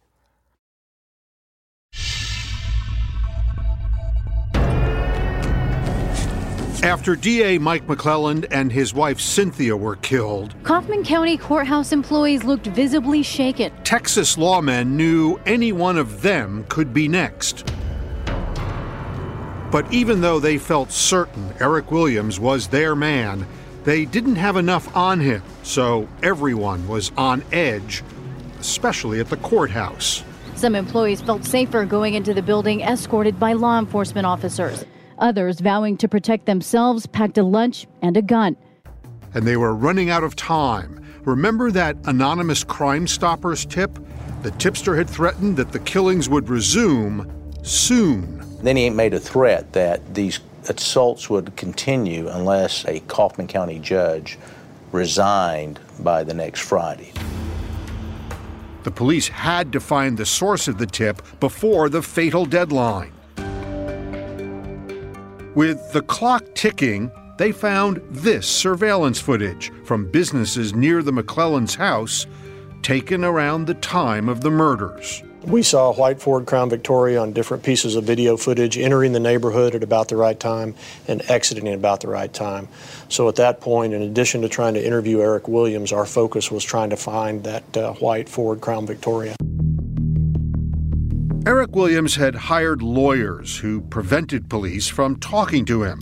After 6.83 7.15
DA 7.15 7.59
Mike 7.59 7.85
McLelland 7.85 8.47
and 8.49 8.71
his 8.71 8.91
wife 8.91 9.19
Cynthia 9.19 9.77
were 9.77 9.97
killed, 9.97 10.55
Kaufman 10.63 11.03
County 11.03 11.37
courthouse 11.37 11.91
employees 11.91 12.43
looked 12.43 12.65
visibly 12.65 13.21
shaken. 13.21 13.71
Texas 13.83 14.35
lawmen 14.35 14.87
knew 14.87 15.39
any 15.45 15.71
one 15.71 15.99
of 15.99 16.23
them 16.23 16.65
could 16.69 16.91
be 16.91 17.07
next. 17.07 17.71
But 19.69 19.85
even 19.93 20.21
though 20.21 20.39
they 20.39 20.57
felt 20.57 20.91
certain 20.91 21.53
Eric 21.59 21.91
Williams 21.91 22.39
was 22.39 22.67
their 22.67 22.95
man, 22.95 23.45
they 23.83 24.05
didn't 24.05 24.37
have 24.37 24.57
enough 24.57 24.95
on 24.95 25.19
him, 25.19 25.43
so 25.61 26.09
everyone 26.23 26.87
was 26.87 27.11
on 27.15 27.43
edge, 27.51 28.03
especially 28.59 29.19
at 29.19 29.29
the 29.29 29.37
courthouse. 29.37 30.23
Some 30.55 30.73
employees 30.73 31.21
felt 31.21 31.45
safer 31.45 31.85
going 31.85 32.15
into 32.15 32.33
the 32.33 32.41
building 32.41 32.81
escorted 32.81 33.39
by 33.39 33.53
law 33.53 33.77
enforcement 33.77 34.25
officers. 34.25 34.83
Others, 35.19 35.59
vowing 35.59 35.97
to 35.97 36.07
protect 36.07 36.45
themselves, 36.45 37.05
packed 37.07 37.37
a 37.37 37.43
lunch 37.43 37.87
and 38.01 38.17
a 38.17 38.21
gun. 38.21 38.55
And 39.33 39.47
they 39.47 39.57
were 39.57 39.73
running 39.73 40.09
out 40.09 40.23
of 40.23 40.35
time. 40.35 41.03
Remember 41.23 41.71
that 41.71 41.95
anonymous 42.05 42.63
Crime 42.63 43.07
Stoppers 43.07 43.65
tip? 43.65 43.99
The 44.41 44.51
tipster 44.51 44.95
had 44.95 45.09
threatened 45.09 45.57
that 45.57 45.71
the 45.71 45.79
killings 45.79 46.27
would 46.27 46.49
resume 46.49 47.31
soon. 47.61 48.43
Then 48.63 48.75
he 48.75 48.89
made 48.89 49.13
a 49.13 49.19
threat 49.19 49.73
that 49.73 50.15
these 50.15 50.39
assaults 50.67 51.29
would 51.29 51.55
continue 51.55 52.27
unless 52.27 52.85
a 52.85 52.99
Kaufman 53.01 53.47
County 53.47 53.79
judge 53.79 54.37
resigned 54.91 55.79
by 55.99 56.23
the 56.23 56.33
next 56.33 56.61
Friday. 56.61 57.13
The 58.83 58.91
police 58.91 59.27
had 59.27 59.71
to 59.73 59.79
find 59.79 60.17
the 60.17 60.25
source 60.25 60.67
of 60.67 60.79
the 60.79 60.87
tip 60.87 61.21
before 61.39 61.87
the 61.87 62.01
fatal 62.01 62.45
deadline. 62.45 63.13
With 65.53 65.91
the 65.91 66.01
clock 66.03 66.45
ticking, 66.55 67.11
they 67.37 67.51
found 67.51 68.01
this 68.09 68.47
surveillance 68.47 69.19
footage 69.19 69.69
from 69.83 70.09
businesses 70.09 70.73
near 70.73 71.03
the 71.03 71.11
McLelland's 71.11 71.75
house 71.75 72.25
taken 72.83 73.25
around 73.25 73.65
the 73.65 73.73
time 73.73 74.29
of 74.29 74.39
the 74.39 74.49
murders. 74.49 75.21
We 75.41 75.61
saw 75.61 75.89
a 75.89 75.93
white 75.93 76.21
Ford 76.21 76.45
Crown 76.45 76.69
Victoria 76.69 77.19
on 77.19 77.33
different 77.33 77.63
pieces 77.63 77.95
of 77.95 78.05
video 78.05 78.37
footage 78.37 78.77
entering 78.77 79.11
the 79.11 79.19
neighborhood 79.19 79.75
at 79.75 79.83
about 79.83 80.07
the 80.07 80.15
right 80.15 80.39
time 80.39 80.73
and 81.09 81.21
exiting 81.29 81.67
at 81.67 81.73
about 81.73 81.99
the 81.99 82.07
right 82.07 82.31
time. 82.31 82.69
So 83.09 83.27
at 83.27 83.35
that 83.35 83.59
point, 83.59 83.93
in 83.93 84.01
addition 84.03 84.43
to 84.43 84.49
trying 84.49 84.75
to 84.75 84.85
interview 84.85 85.19
Eric 85.19 85.49
Williams, 85.49 85.91
our 85.91 86.05
focus 86.05 86.49
was 86.49 86.63
trying 86.63 86.91
to 86.91 86.97
find 86.97 87.43
that 87.43 87.75
uh, 87.75 87.91
white 87.95 88.29
Ford 88.29 88.61
Crown 88.61 88.85
Victoria. 88.85 89.35
Eric 91.47 91.75
Williams 91.75 92.15
had 92.15 92.35
hired 92.35 92.83
lawyers 92.83 93.57
who 93.57 93.81
prevented 93.81 94.47
police 94.47 94.87
from 94.87 95.15
talking 95.15 95.65
to 95.65 95.81
him. 95.81 95.99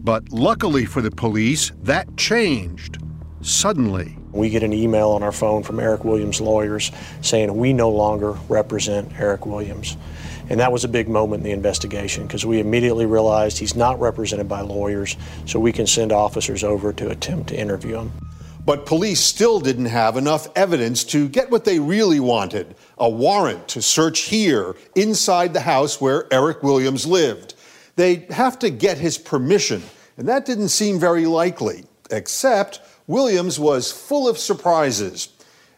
But 0.00 0.30
luckily 0.30 0.84
for 0.84 1.02
the 1.02 1.10
police, 1.10 1.72
that 1.82 2.16
changed 2.16 2.98
suddenly. 3.40 4.16
We 4.30 4.50
get 4.50 4.62
an 4.62 4.72
email 4.72 5.10
on 5.10 5.24
our 5.24 5.32
phone 5.32 5.64
from 5.64 5.80
Eric 5.80 6.04
Williams' 6.04 6.40
lawyers 6.40 6.92
saying 7.22 7.56
we 7.56 7.72
no 7.72 7.90
longer 7.90 8.38
represent 8.48 9.10
Eric 9.18 9.46
Williams. 9.46 9.96
And 10.48 10.60
that 10.60 10.70
was 10.70 10.84
a 10.84 10.88
big 10.88 11.08
moment 11.08 11.40
in 11.40 11.44
the 11.44 11.50
investigation 11.50 12.28
because 12.28 12.46
we 12.46 12.60
immediately 12.60 13.04
realized 13.04 13.58
he's 13.58 13.74
not 13.74 13.98
represented 13.98 14.48
by 14.48 14.60
lawyers, 14.60 15.16
so 15.44 15.58
we 15.58 15.72
can 15.72 15.88
send 15.88 16.12
officers 16.12 16.62
over 16.62 16.92
to 16.92 17.10
attempt 17.10 17.48
to 17.48 17.58
interview 17.58 17.96
him. 17.96 18.12
But 18.68 18.84
police 18.84 19.20
still 19.20 19.60
didn't 19.60 19.86
have 19.86 20.18
enough 20.18 20.46
evidence 20.54 21.02
to 21.04 21.26
get 21.26 21.50
what 21.50 21.64
they 21.64 21.78
really 21.78 22.20
wanted 22.20 22.76
a 22.98 23.08
warrant 23.08 23.66
to 23.68 23.80
search 23.80 24.24
here 24.24 24.76
inside 24.94 25.54
the 25.54 25.60
house 25.60 26.02
where 26.02 26.30
Eric 26.30 26.62
Williams 26.62 27.06
lived. 27.06 27.54
They'd 27.96 28.30
have 28.30 28.58
to 28.58 28.68
get 28.68 28.98
his 28.98 29.16
permission, 29.16 29.82
and 30.18 30.28
that 30.28 30.44
didn't 30.44 30.68
seem 30.68 30.98
very 30.98 31.24
likely, 31.24 31.86
except 32.10 32.82
Williams 33.06 33.58
was 33.58 33.90
full 33.90 34.28
of 34.28 34.36
surprises. 34.36 35.30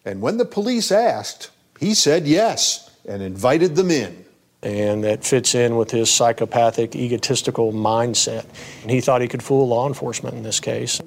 And 0.05 0.21
when 0.21 0.39
the 0.39 0.45
police 0.45 0.91
asked, 0.91 1.51
he 1.79 1.95
said 1.95 2.27
yes 2.27 2.91
and 3.09 3.23
invited 3.23 3.77
them 3.77 3.93
in. 3.93 4.25
And 4.65 5.05
that 5.05 5.23
fits 5.23 5.55
in 5.55 5.77
with 5.77 5.93
his 5.93 6.13
psychopathic, 6.13 6.97
egotistical 6.97 7.73
mindset. 7.73 8.47
And 8.83 8.91
he 8.91 9.01
thought 9.01 9.21
he 9.21 9.29
could 9.29 9.45
fool 9.45 9.69
law 9.69 9.87
enforcement 9.87 10.35
in 10.35 10.43
this 10.43 10.59
case. 10.59 11.01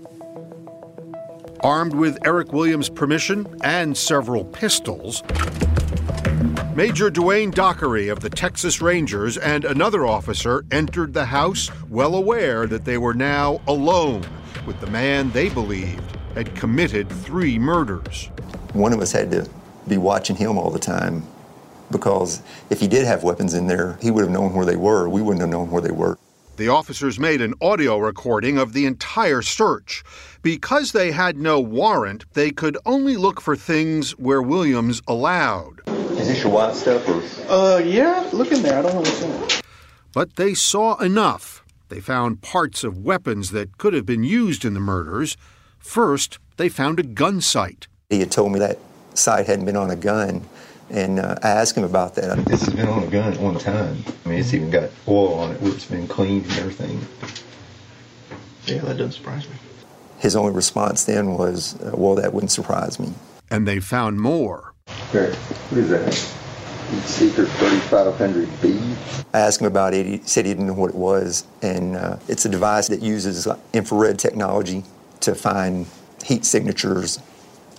Armed 1.63 1.95
with 1.95 2.17
Eric 2.26 2.52
Williams' 2.52 2.89
permission 2.89 3.47
and 3.63 3.95
several 3.95 4.43
pistols, 4.43 5.23
Major 6.76 7.10
Dwayne 7.10 7.54
Dockery 7.54 8.10
of 8.10 8.19
the 8.19 8.30
Texas 8.30 8.82
Rangers 8.82 9.38
and 9.38 9.63
another 9.63 10.06
officer 10.06 10.65
entered 10.71 11.13
the 11.13 11.23
house 11.23 11.71
well 11.89 12.15
aware 12.15 12.67
that 12.67 12.84
they 12.84 12.97
were 12.97 13.13
now 13.13 13.62
alone 13.65 14.26
with 14.65 14.78
the 14.82 14.88
man 14.88 15.32
they 15.32 15.47
believed 15.47 16.17
had 16.36 16.54
committed 16.54 17.10
three 17.10 17.58
murders. 17.58 18.30
One 18.73 18.91
of 18.91 18.99
us 18.99 19.13
had 19.13 19.32
to 19.32 19.47
be 19.88 19.95
watching 19.95 20.36
him 20.36 20.58
all 20.58 20.69
the 20.69 20.80
time 20.80 21.26
because 21.91 22.41
if 22.71 22.82
he 22.82 22.89
did 22.89 23.06
have 23.06 23.23
weapons 23.23 23.54
in 23.54 23.67
there, 23.67 23.97
he 24.02 24.12
would 24.12 24.23
have 24.23 24.32
known 24.32 24.54
where 24.54 24.65
they 24.65 24.76
were. 24.76 25.08
We 25.08 25.21
wouldn't 25.21 25.41
have 25.41 25.49
known 25.49 25.72
where 25.72 25.82
they 25.82 25.91
were. 25.91 26.18
The 26.56 26.70
officers 26.70 27.20
made 27.20 27.41
an 27.41 27.56
audio 27.62 27.97
recording 27.97 28.60
of 28.60 28.74
the 28.74 28.86
entire 28.86 29.41
search. 29.41 30.04
Because 30.43 30.91
they 30.91 31.12
had 31.12 31.36
no 31.36 31.60
warrant, 31.60 32.26
they 32.34 32.51
could 32.51 32.78
only 32.86 33.18
look 33.18 33.41
for 33.41 33.56
things 33.56 34.12
where 34.20 34.41
Williams 34.41 35.01
allowed. 35.08 35.82
Is 35.88 36.28
this 36.28 36.43
your 36.43 36.51
white 36.51 36.76
stuff 36.76 37.08
or? 37.10 37.24
Uh, 37.51 37.80
yeah, 37.80 38.30
look 38.34 38.51
in 38.51 38.62
there. 38.62 38.78
I 38.78 38.82
don't 38.84 38.93
know 38.93 38.99
what's 38.99 39.22
in 39.24 39.32
it. 39.32 39.62
But 40.14 40.36
they 40.36 40.54
saw 40.54 40.95
enough. 40.97 41.64
They 41.89 41.99
found 41.99 42.43
parts 42.43 42.84
of 42.84 42.99
weapons 42.99 43.49
that 43.49 43.80
could 43.80 43.93
have 43.93 44.06
been 44.06 44.24
used 44.24 44.64
in 44.64 44.76
the 44.76 44.80
murders. 44.80 45.38
First, 45.80 46.38
they 46.58 46.70
found 46.70 46.99
a 46.99 47.04
gun 47.04 47.41
sight. 47.41 47.88
He 48.12 48.20
had 48.20 48.32
told 48.32 48.51
me 48.51 48.60
that 48.60 48.78
sight 49.16 49.47
hadn't 49.47 49.66
been 49.66 49.76
on 49.76 49.89
a 49.89 49.95
gun, 49.95 50.47
and 50.89 51.19
uh, 51.19 51.36
I 51.41 51.49
asked 51.49 51.77
him 51.77 51.84
about 51.84 52.15
that. 52.15 52.45
This 52.45 52.65
has 52.65 52.73
been 52.73 52.88
on 52.88 53.03
a 53.03 53.07
gun 53.07 53.34
at 53.34 53.39
one 53.39 53.57
time. 53.57 54.03
I 54.25 54.29
mean, 54.29 54.39
it's 54.39 54.53
even 54.53 54.69
got 54.69 54.89
oil 55.07 55.34
on 55.36 55.51
it 55.51 55.61
where 55.61 55.73
it's 55.73 55.86
been 55.86 56.07
cleaned 56.07 56.45
and 56.45 56.53
everything. 56.53 56.99
Yeah, 58.65 58.81
that 58.81 58.97
doesn't 58.97 59.13
surprise 59.13 59.47
me. 59.49 59.55
His 60.19 60.36
only 60.36 60.53
response 60.53 61.03
then 61.03 61.34
was, 61.34 61.79
uh, 61.81 61.91
well, 61.93 62.15
that 62.15 62.34
wouldn't 62.34 62.51
surprise 62.51 62.99
me. 62.99 63.13
And 63.51 63.67
they 63.67 63.79
found 63.79 64.19
more. 64.19 64.73
Okay, 65.09 65.34
what 65.69 65.77
is 65.79 65.89
that? 65.89 66.13
Secret 67.05 67.47
3500B? 67.47 68.95
I 69.34 69.39
asked 69.39 69.59
him 69.59 69.67
about 69.67 69.93
it. 69.93 70.05
He 70.05 70.21
said 70.25 70.45
he 70.45 70.51
didn't 70.51 70.67
know 70.67 70.73
what 70.73 70.91
it 70.91 70.95
was. 70.95 71.45
And 71.61 71.95
uh, 71.95 72.17
it's 72.27 72.45
a 72.45 72.49
device 72.49 72.88
that 72.89 73.01
uses 73.01 73.47
infrared 73.73 74.19
technology 74.19 74.84
to 75.21 75.34
find 75.34 75.88
heat 76.23 76.45
signatures 76.45 77.19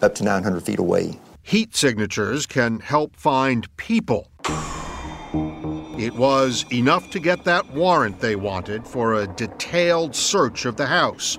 up 0.03 0.15
to 0.17 0.25
900 0.25 0.63
feet 0.63 0.79
away. 0.79 1.19
Heat 1.47 1.77
signatures 1.77 2.47
can 2.47 2.81
help 2.81 3.17
find 3.17 3.69
people. 3.77 4.31
It 5.99 6.15
was 6.15 6.65
enough 6.73 7.11
to 7.11 7.19
get 7.21 7.45
that 7.45 7.71
warrant 7.75 8.21
they 8.21 8.35
wanted 8.35 8.87
for 8.87 9.13
a 9.13 9.27
detailed 9.27 10.17
search 10.17 10.65
of 10.65 10.79
the 10.79 10.87
house. 10.87 11.37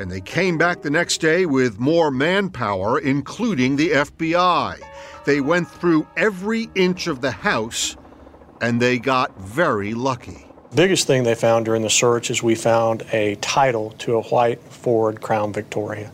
And 0.00 0.10
they 0.10 0.20
came 0.20 0.58
back 0.58 0.82
the 0.82 0.90
next 0.90 1.18
day 1.18 1.46
with 1.46 1.78
more 1.78 2.10
manpower, 2.10 2.98
including 2.98 3.76
the 3.76 3.90
FBI. 3.90 4.80
They 5.24 5.40
went 5.40 5.70
through 5.70 6.08
every 6.16 6.68
inch 6.74 7.06
of 7.06 7.20
the 7.20 7.30
house 7.30 7.96
and 8.60 8.82
they 8.82 8.98
got 8.98 9.38
very 9.38 9.94
lucky. 9.94 10.46
Biggest 10.74 11.06
thing 11.06 11.22
they 11.22 11.36
found 11.36 11.64
during 11.64 11.82
the 11.82 11.90
search 11.90 12.28
is 12.28 12.42
we 12.42 12.56
found 12.56 13.04
a 13.12 13.36
title 13.36 13.92
to 13.98 14.16
a 14.16 14.22
white 14.22 14.60
Ford 14.64 15.20
Crown 15.20 15.52
Victoria. 15.52 16.10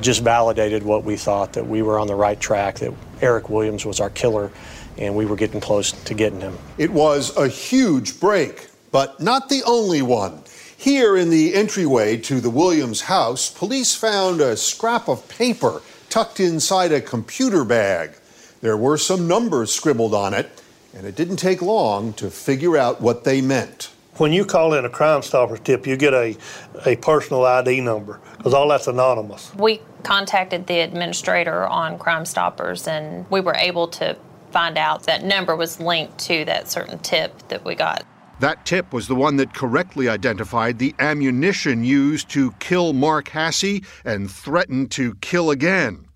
Just 0.00 0.22
validated 0.22 0.84
what 0.84 1.04
we 1.04 1.16
thought 1.16 1.54
that 1.54 1.66
we 1.66 1.82
were 1.82 1.98
on 1.98 2.06
the 2.06 2.14
right 2.14 2.38
track, 2.38 2.78
that 2.78 2.94
Eric 3.20 3.48
Williams 3.48 3.84
was 3.84 3.98
our 3.98 4.10
killer, 4.10 4.50
and 4.96 5.16
we 5.16 5.26
were 5.26 5.36
getting 5.36 5.60
close 5.60 5.90
to 5.92 6.14
getting 6.14 6.40
him. 6.40 6.56
It 6.76 6.90
was 6.90 7.36
a 7.36 7.48
huge 7.48 8.20
break, 8.20 8.68
but 8.92 9.20
not 9.20 9.48
the 9.48 9.62
only 9.64 10.02
one. 10.02 10.42
Here 10.76 11.16
in 11.16 11.30
the 11.30 11.54
entryway 11.54 12.16
to 12.18 12.40
the 12.40 12.50
Williams 12.50 13.02
house, 13.02 13.50
police 13.50 13.96
found 13.96 14.40
a 14.40 14.56
scrap 14.56 15.08
of 15.08 15.28
paper 15.28 15.82
tucked 16.08 16.38
inside 16.38 16.92
a 16.92 17.00
computer 17.00 17.64
bag. 17.64 18.12
There 18.60 18.76
were 18.76 18.98
some 18.98 19.26
numbers 19.26 19.72
scribbled 19.72 20.14
on 20.14 20.32
it, 20.32 20.48
and 20.94 21.06
it 21.06 21.16
didn't 21.16 21.36
take 21.36 21.60
long 21.60 22.12
to 22.14 22.30
figure 22.30 22.76
out 22.76 23.00
what 23.00 23.24
they 23.24 23.40
meant. 23.40 23.90
When 24.18 24.32
you 24.32 24.44
call 24.44 24.74
in 24.74 24.84
a 24.84 24.90
Crime 24.90 25.22
Stoppers 25.22 25.60
tip, 25.60 25.86
you 25.86 25.96
get 25.96 26.12
a, 26.12 26.36
a 26.84 26.96
personal 26.96 27.44
ID 27.44 27.80
number 27.80 28.20
because 28.36 28.52
all 28.52 28.66
that's 28.66 28.88
anonymous. 28.88 29.54
We 29.54 29.80
contacted 30.02 30.66
the 30.66 30.80
administrator 30.80 31.68
on 31.68 32.00
Crime 32.00 32.24
Stoppers, 32.24 32.88
and 32.88 33.30
we 33.30 33.40
were 33.40 33.54
able 33.54 33.86
to 33.88 34.16
find 34.50 34.76
out 34.76 35.04
that 35.04 35.22
number 35.22 35.54
was 35.54 35.78
linked 35.78 36.18
to 36.18 36.44
that 36.46 36.68
certain 36.68 36.98
tip 36.98 37.46
that 37.46 37.64
we 37.64 37.76
got. 37.76 38.04
That 38.40 38.66
tip 38.66 38.92
was 38.92 39.06
the 39.06 39.14
one 39.14 39.36
that 39.36 39.54
correctly 39.54 40.08
identified 40.08 40.80
the 40.80 40.96
ammunition 40.98 41.84
used 41.84 42.28
to 42.30 42.50
kill 42.58 42.92
Mark 42.94 43.28
Hasse 43.28 43.82
and 44.04 44.28
threatened 44.28 44.90
to 44.92 45.14
kill 45.16 45.52
again. 45.52 46.08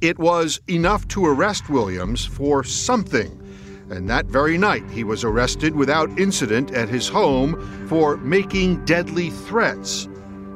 It 0.00 0.18
was 0.18 0.60
enough 0.68 1.06
to 1.08 1.24
arrest 1.24 1.70
Williams 1.70 2.24
for 2.24 2.64
something, 2.64 3.40
and 3.90 4.08
that 4.08 4.26
very 4.26 4.58
night 4.58 4.88
he 4.90 5.04
was 5.04 5.24
arrested 5.24 5.74
without 5.74 6.08
incident 6.18 6.72
at 6.72 6.88
his 6.88 7.08
home 7.08 7.86
for 7.88 8.16
making 8.18 8.84
deadly 8.84 9.30
threats. 9.30 10.08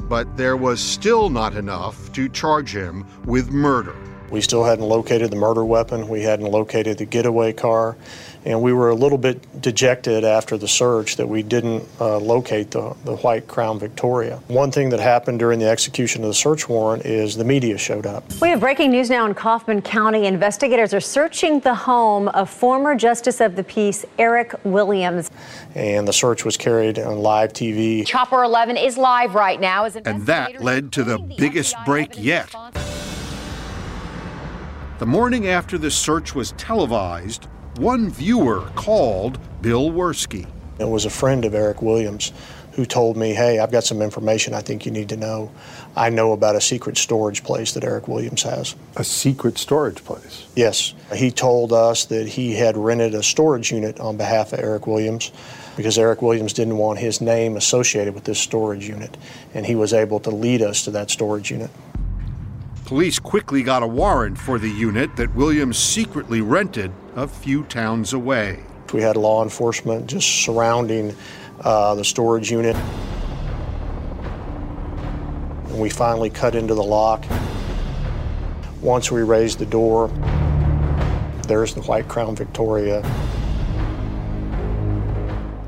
But 0.08 0.36
there 0.36 0.56
was 0.56 0.80
still 0.80 1.28
not 1.28 1.54
enough 1.54 2.12
to 2.12 2.28
charge 2.28 2.74
him 2.74 3.04
with 3.24 3.50
murder. 3.50 3.94
We 4.30 4.40
still 4.40 4.64
hadn't 4.64 4.84
located 4.84 5.30
the 5.30 5.36
murder 5.36 5.64
weapon, 5.64 6.08
we 6.08 6.22
hadn't 6.22 6.50
located 6.50 6.98
the 6.98 7.06
getaway 7.06 7.52
car, 7.52 7.96
and 8.44 8.62
we 8.62 8.72
were 8.72 8.90
a 8.90 8.94
little 8.94 9.18
bit 9.18 9.60
dejected 9.60 10.24
after 10.24 10.56
the 10.56 10.68
search 10.68 11.16
that 11.16 11.28
we 11.28 11.42
didn't 11.42 11.86
uh, 12.00 12.18
locate 12.18 12.70
the, 12.70 12.94
the 13.04 13.16
white 13.16 13.48
Crown 13.48 13.78
Victoria. 13.78 14.36
One 14.48 14.70
thing 14.70 14.90
that 14.90 15.00
happened 15.00 15.38
during 15.38 15.58
the 15.58 15.68
execution 15.68 16.22
of 16.22 16.28
the 16.28 16.34
search 16.34 16.68
warrant 16.68 17.04
is 17.04 17.36
the 17.36 17.44
media 17.44 17.78
showed 17.78 18.06
up. 18.06 18.24
We 18.40 18.48
have 18.48 18.60
breaking 18.60 18.90
news 18.90 19.10
now 19.10 19.26
in 19.26 19.34
Kaufman 19.34 19.82
County. 19.82 20.26
Investigators 20.26 20.94
are 20.94 21.00
searching 21.00 21.60
the 21.60 21.74
home 21.74 22.28
of 22.28 22.48
former 22.48 22.94
Justice 22.94 23.40
of 23.40 23.56
the 23.56 23.64
Peace 23.64 24.04
Eric 24.18 24.54
Williams. 24.64 25.30
And 25.74 26.06
the 26.06 26.12
search 26.12 26.44
was 26.44 26.56
carried 26.56 26.98
on 26.98 27.18
live 27.18 27.52
TV. 27.52 28.06
Chopper 28.06 28.42
11 28.42 28.76
is 28.76 28.96
live 28.96 29.34
right 29.34 29.60
now. 29.60 29.84
As 29.84 29.96
and 29.96 30.26
that 30.26 30.62
led 30.62 30.92
to 30.92 31.04
the 31.04 31.18
biggest 31.18 31.74
break 31.84 32.12
yet. 32.16 32.54
The 34.98 35.06
morning 35.06 35.46
after 35.46 35.78
the 35.78 35.92
search 35.92 36.34
was 36.34 36.52
televised, 36.52 37.46
one 37.78 38.10
viewer 38.10 38.68
called 38.74 39.38
Bill 39.62 39.90
Wirskye. 39.90 40.46
It 40.80 40.88
was 40.88 41.04
a 41.04 41.10
friend 41.10 41.44
of 41.44 41.54
Eric 41.54 41.80
Williams 41.80 42.32
who 42.72 42.84
told 42.84 43.16
me, 43.16 43.34
Hey, 43.34 43.58
I've 43.60 43.70
got 43.70 43.84
some 43.84 44.02
information 44.02 44.52
I 44.52 44.60
think 44.60 44.84
you 44.84 44.92
need 44.92 45.08
to 45.10 45.16
know. 45.16 45.50
I 45.96 46.10
know 46.10 46.32
about 46.32 46.56
a 46.56 46.60
secret 46.60 46.96
storage 46.96 47.42
place 47.42 47.72
that 47.72 47.84
Eric 47.84 48.08
Williams 48.08 48.42
has. 48.42 48.74
A 48.96 49.04
secret 49.04 49.58
storage 49.58 50.04
place? 50.04 50.46
Yes. 50.54 50.94
He 51.14 51.30
told 51.30 51.72
us 51.72 52.04
that 52.06 52.28
he 52.28 52.54
had 52.54 52.76
rented 52.76 53.14
a 53.14 53.22
storage 53.22 53.72
unit 53.72 53.98
on 54.00 54.16
behalf 54.16 54.52
of 54.52 54.60
Eric 54.60 54.86
Williams 54.86 55.32
because 55.76 55.98
Eric 55.98 56.20
Williams 56.20 56.52
didn't 56.52 56.78
want 56.78 56.98
his 56.98 57.20
name 57.20 57.56
associated 57.56 58.12
with 58.12 58.24
this 58.24 58.40
storage 58.40 58.88
unit, 58.88 59.16
and 59.54 59.64
he 59.64 59.76
was 59.76 59.92
able 59.92 60.18
to 60.20 60.30
lead 60.30 60.62
us 60.62 60.84
to 60.84 60.90
that 60.90 61.10
storage 61.10 61.52
unit. 61.52 61.70
Police 62.84 63.18
quickly 63.18 63.62
got 63.62 63.82
a 63.82 63.86
warrant 63.86 64.38
for 64.38 64.58
the 64.58 64.70
unit 64.70 65.14
that 65.16 65.34
Williams 65.34 65.78
secretly 65.78 66.40
rented 66.40 66.90
a 67.18 67.26
few 67.26 67.64
towns 67.64 68.12
away. 68.12 68.60
We 68.92 69.02
had 69.02 69.16
law 69.16 69.42
enforcement 69.42 70.06
just 70.06 70.44
surrounding 70.44 71.16
uh, 71.60 71.96
the 71.96 72.04
storage 72.04 72.48
unit. 72.48 72.76
And 75.66 75.80
we 75.80 75.90
finally 75.90 76.30
cut 76.30 76.54
into 76.54 76.74
the 76.74 76.82
lock. 76.82 77.26
Once 78.80 79.10
we 79.10 79.22
raised 79.22 79.58
the 79.58 79.66
door, 79.66 80.06
there's 81.48 81.74
the 81.74 81.82
white 81.82 82.06
Crown 82.06 82.36
Victoria. 82.36 83.02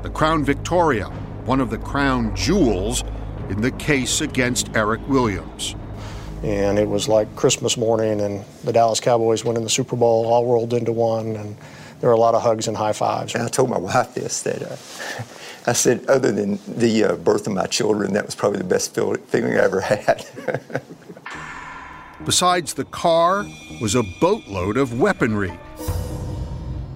The 0.03 0.09
Crown 0.09 0.45
Victoria, 0.45 1.07
one 1.43 1.59
of 1.59 1.69
the 1.69 1.79
crown 1.79 2.33
jewels 2.33 3.03
in 3.49 3.59
the 3.59 3.71
case 3.71 4.21
against 4.21 4.73
Eric 4.73 5.05
Williams 5.09 5.75
and 6.43 6.79
it 6.79 6.87
was 6.87 7.07
like 7.07 7.35
Christmas 7.35 7.77
morning, 7.77 8.19
and 8.19 8.43
the 8.63 8.73
Dallas 8.73 8.99
Cowboys 8.99 9.45
winning 9.45 9.63
the 9.63 9.69
Super 9.69 9.95
Bowl 9.95 10.25
all 10.25 10.51
rolled 10.51 10.73
into 10.73 10.91
one, 10.91 11.35
and 11.35 11.55
there 11.99 12.09
were 12.09 12.15
a 12.15 12.19
lot 12.19 12.33
of 12.33 12.41
hugs 12.41 12.67
and 12.67 12.75
high 12.75 12.93
fives. 12.93 13.35
And 13.35 13.43
I 13.43 13.47
told 13.47 13.69
my 13.69 13.77
wife 13.77 14.15
this 14.15 14.41
that 14.41 14.63
uh, 14.63 14.75
I 15.67 15.73
said, 15.73 16.03
other 16.07 16.31
than 16.31 16.57
the 16.67 17.03
uh, 17.03 17.15
birth 17.17 17.45
of 17.45 17.53
my 17.53 17.67
children, 17.67 18.13
that 18.13 18.25
was 18.25 18.33
probably 18.33 18.57
the 18.57 18.63
best 18.63 18.95
feeling 18.95 19.53
I 19.53 19.61
ever 19.61 19.81
had. 19.81 20.25
Besides 22.25 22.73
the 22.73 22.85
car 22.85 23.45
was 23.79 23.93
a 23.93 24.03
boatload 24.19 24.77
of 24.77 24.99
weaponry, 24.99 25.57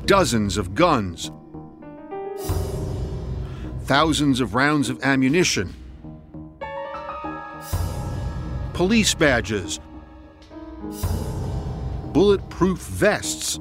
dozens 0.06 0.58
of 0.58 0.74
guns, 0.74 1.30
thousands 3.84 4.40
of 4.40 4.56
rounds 4.56 4.90
of 4.90 5.04
ammunition 5.04 5.76
police 8.76 9.14
badges, 9.14 9.80
bulletproof 12.12 12.78
vests, 12.80 13.58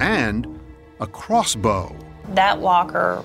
and 0.00 0.58
a 0.98 1.06
crossbow. 1.06 1.94
That 2.30 2.58
walker 2.58 3.22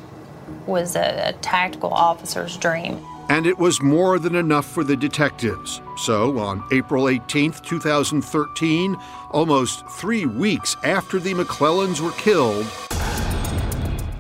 was 0.68 0.98
a, 0.98 1.30
a, 1.30 1.34
tactical 1.42 1.94
officer's 1.94 2.58
dream. 2.58 3.00
And 3.30 3.48
it 3.48 3.58
was 3.58 3.82
more 3.82 4.20
than 4.20 4.36
enough 4.36 4.66
for 4.66 4.84
the 4.84 4.98
detectives. 4.98 5.80
So, 5.96 6.38
on 6.38 6.62
April 6.74 7.08
18, 7.08 7.54
2013, 7.64 8.98
almost 9.32 9.88
three 9.88 10.26
weeks 10.26 10.76
after 10.84 11.18
the 11.18 11.34
McLellands 11.34 12.02
were 12.02 12.12
killed, 12.12 12.66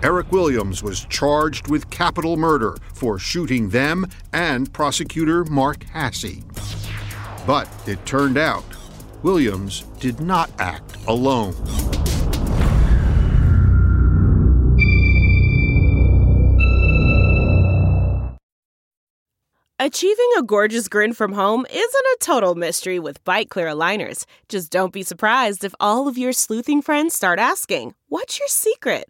Eric 0.01 0.31
Williams 0.31 0.81
was 0.81 1.03
charged 1.05 1.67
with 1.67 1.89
capital 1.89 2.37
murder 2.37 2.77
for 2.93 3.19
shooting 3.19 3.69
them 3.69 4.05
and 4.31 4.71
prosecutor 4.71 5.43
Mark 5.43 5.83
Hasse. 5.83 6.41
But 7.45 7.67
it 7.85 8.05
turned 8.05 8.37
out 8.37 8.63
Williams 9.23 9.81
did 9.99 10.21
not 10.21 10.49
act 10.57 10.95
alone. 11.07 11.53
Achieving 19.81 20.29
a 20.37 20.43
gorgeous 20.43 20.87
grin 20.87 21.13
from 21.13 21.33
home 21.33 21.65
isn't 21.69 21.81
a 21.81 22.17
total 22.21 22.55
mystery 22.55 22.99
with 22.99 23.23
Byte 23.25 23.49
clear 23.49 23.67
aligners. 23.67 24.25
Just 24.47 24.71
don't 24.71 24.93
be 24.93 25.03
surprised 25.03 25.63
if 25.65 25.73
all 25.79 26.07
of 26.07 26.17
your 26.17 26.31
sleuthing 26.31 26.81
friends 26.81 27.15
start 27.15 27.39
asking, 27.39 27.95
What's 28.07 28.39
your 28.39 28.49
secret? 28.49 29.09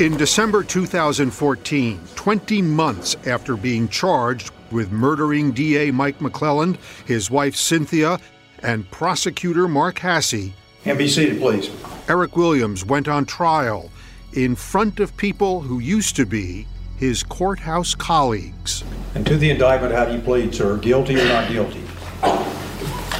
In 0.00 0.16
December 0.16 0.64
2014, 0.64 2.00
20 2.14 2.62
months 2.62 3.16
after 3.26 3.54
being 3.54 3.86
charged 3.86 4.50
with 4.70 4.90
murdering 4.90 5.52
DA 5.52 5.90
Mike 5.90 6.20
McLelland, 6.20 6.78
his 7.04 7.30
wife 7.30 7.54
Cynthia, 7.54 8.18
and 8.62 8.90
prosecutor 8.90 9.68
Mark 9.68 9.98
Hasse. 9.98 10.52
And 10.86 10.96
be 10.96 11.06
seated, 11.06 11.38
please. 11.38 11.68
Eric 12.08 12.34
Williams 12.34 12.82
went 12.82 13.08
on 13.08 13.26
trial 13.26 13.90
in 14.32 14.56
front 14.56 15.00
of 15.00 15.14
people 15.18 15.60
who 15.60 15.80
used 15.80 16.16
to 16.16 16.24
be 16.24 16.66
his 16.96 17.22
courthouse 17.22 17.94
colleagues. 17.94 18.82
And 19.14 19.26
to 19.26 19.36
the 19.36 19.50
indictment, 19.50 19.92
how 19.92 20.06
do 20.06 20.14
you 20.14 20.20
plead, 20.20 20.54
sir? 20.54 20.78
Guilty 20.78 21.20
or 21.20 21.26
not 21.26 21.50
guilty? 21.50 21.84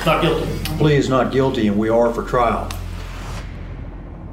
Not 0.07 0.23
guilty. 0.23 0.49
Plea 0.79 0.97
is 0.97 1.11
not 1.11 1.31
guilty, 1.31 1.69
and 1.69 1.77
we 1.77 1.91
are 1.91 2.11
for 2.15 2.25
trial. 2.27 2.71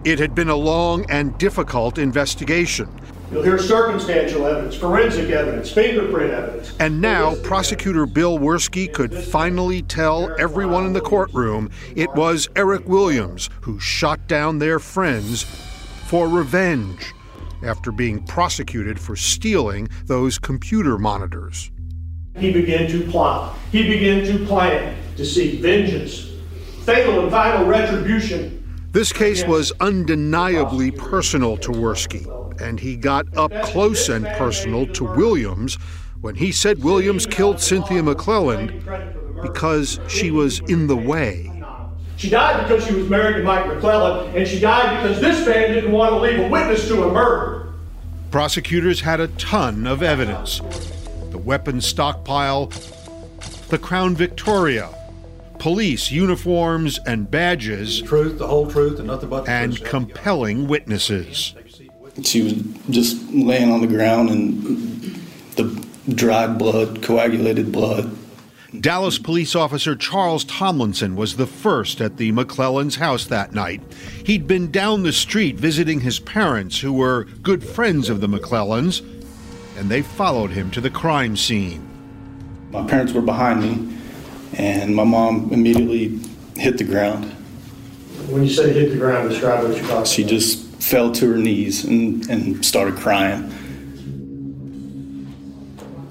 It 0.08 0.20
had 0.20 0.34
been 0.34 0.47
a 0.47 0.55
long 0.55 1.05
and 1.12 1.38
difficult 1.38 1.97
investigation. 1.97 2.88
You'll 3.30 3.43
hear 3.43 3.60
circumstantial 3.60 4.47
evidence, 4.47 4.74
forensic 4.74 5.30
evidence, 5.32 5.70
fingerprint 5.70 6.32
evidence. 6.32 6.74
And 6.80 7.01
now, 7.01 7.36
prosecutor 7.43 8.05
Bill 8.05 8.39
Wirskye 8.39 8.93
could 8.93 9.14
finally 9.14 9.82
tell 9.82 10.34
everyone 10.39 10.86
in 10.86 10.93
the 10.93 11.01
courtroom 11.01 11.70
it 11.93 12.10
was 12.14 12.47
Eric 12.55 12.88
Williams 12.88 13.49
who 13.60 13.82
shot 13.82 14.26
down 14.28 14.60
their 14.60 14.80
friends 14.80 15.43
for 15.43 16.30
revenge 16.30 17.14
after 17.62 17.91
being 17.91 18.24
prosecuted 18.28 19.01
for 19.01 19.18
stealing 19.18 19.89
those 20.05 20.39
computer 20.39 20.97
monitors. 20.97 21.70
He 22.38 22.53
began 22.53 22.89
to 22.91 23.05
plot. 23.12 23.58
He 23.74 23.86
began 23.86 24.24
to 24.28 24.45
plan 24.45 24.95
to 25.18 25.26
seek 25.26 25.60
vengeance, 25.60 26.32
fatal 26.86 27.20
and 27.20 27.30
final 27.30 27.66
retribution. 27.66 28.57
This 28.98 29.14
case 29.14 29.45
was 29.45 29.72
undeniably 29.80 30.89
personal 30.89 31.56
to 31.58 31.70
Wirskye, 31.70 32.60
and 32.60 32.80
he 32.80 32.95
got 32.95 33.28
up 33.38 33.52
close 33.62 34.10
and 34.10 34.26
personal 34.26 34.88
to 34.88 35.04
Williams 35.04 35.76
when 36.22 36.34
he 36.34 36.52
said 36.52 36.84
Williams 36.84 37.28
killed 37.28 37.62
Cynthia 37.62 38.02
McLelland 38.02 39.43
because 39.43 40.00
she 40.08 40.32
was 40.32 40.62
in 40.62 40.88
the 40.88 40.95
way. 40.95 41.64
She 42.16 42.32
died 42.32 42.68
because 42.68 42.88
she 42.88 42.95
was 42.95 43.08
married 43.08 43.36
to 43.36 43.43
Mike 43.43 43.66
McLelland, 43.66 44.36
and 44.36 44.48
she 44.48 44.60
died 44.60 45.04
because 45.04 45.22
this 45.22 45.45
man 45.45 45.76
didn't 45.76 45.91
want 45.91 46.14
to 46.14 46.20
leave 46.20 46.39
a 46.39 46.50
witness 46.50 46.88
to 46.88 47.04
a 47.04 47.14
murder. 47.14 47.72
Prosecutors 48.32 49.02
had 49.02 49.20
a 49.20 49.28
ton 49.28 49.86
of 49.86 50.02
evidence 50.02 50.60
the 51.30 51.38
weapons 51.38 51.86
stockpile, 51.86 52.72
the 53.70 53.78
Crown 53.78 54.16
Victoria, 54.16 54.89
police 55.60 56.12
uniforms 56.12 56.99
and 57.05 57.30
badges, 57.30 58.01
truth, 58.01 58.38
the 58.38 58.47
whole 58.47 58.70
truth, 58.70 58.99
and 58.99 59.08
nothing 59.08 59.30
but 59.30 59.45
the 59.45 59.51
and 59.51 59.76
truth. 59.76 59.89
compelling 59.89 60.68
witnesses. 60.68 61.53
She 62.24 62.41
was 62.43 62.53
just 62.89 63.32
laying 63.32 63.72
on 63.72 63.82
the 63.82 63.88
ground 63.88 64.30
and 64.30 64.64
the 65.55 65.88
dried 66.14 66.58
blood, 66.58 67.01
coagulated 67.03 67.72
blood. 67.72 68.16
Dallas 68.80 69.18
police 69.18 69.55
officer 69.55 69.95
Charles 69.95 70.43
Tomlinson 70.43 71.16
was 71.16 71.38
the 71.38 71.47
first 71.47 72.01
at 72.01 72.18
the 72.18 72.32
McLelland's 72.32 72.97
house 72.97 73.26
that 73.26 73.53
night. 73.53 73.82
He'd 74.26 74.45
been 74.45 74.72
down 74.72 75.03
the 75.03 75.14
street 75.14 75.55
visiting 75.55 76.01
his 76.01 76.20
parents, 76.20 76.80
who 76.80 76.91
were 76.91 77.26
good 77.41 77.64
friends 77.64 78.10
of 78.10 78.20
the 78.20 78.28
McLellands, 78.28 79.01
and 79.78 79.89
they 79.89 80.01
followed 80.01 80.51
him 80.51 80.70
to 80.72 80.82
the 80.82 80.89
crime 80.89 81.38
scene. 81.38 81.88
My 82.72 82.86
parents 82.86 83.14
were 83.14 83.22
behind 83.22 83.62
me, 83.62 83.97
and 84.58 84.95
my 84.95 85.03
mom 85.03 85.53
immediately 85.53 86.20
hit 86.55 86.78
the 86.78 86.84
ground. 86.84 87.26
When 88.30 88.43
you 88.43 88.49
say 88.49 88.74
hit 88.74 88.91
the 88.91 88.97
ground, 88.97 89.30
describe 89.30 89.64
what 89.64 89.78
you're 89.78 89.88
talking 89.88 90.05
She 90.05 90.24
just 90.24 90.66
fell 90.82 91.12
to 91.14 91.32
her 91.32 91.38
knees 91.38 91.86
and, 91.86 92.28
and 92.30 92.66
started 92.66 92.95
crying. 92.95 93.53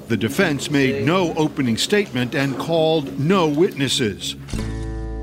The 0.08 0.16
defense 0.16 0.70
made 0.70 1.04
no 1.04 1.34
opening 1.34 1.76
statement 1.76 2.36
and 2.36 2.56
called 2.56 3.18
no 3.18 3.48
witnesses. 3.48 4.36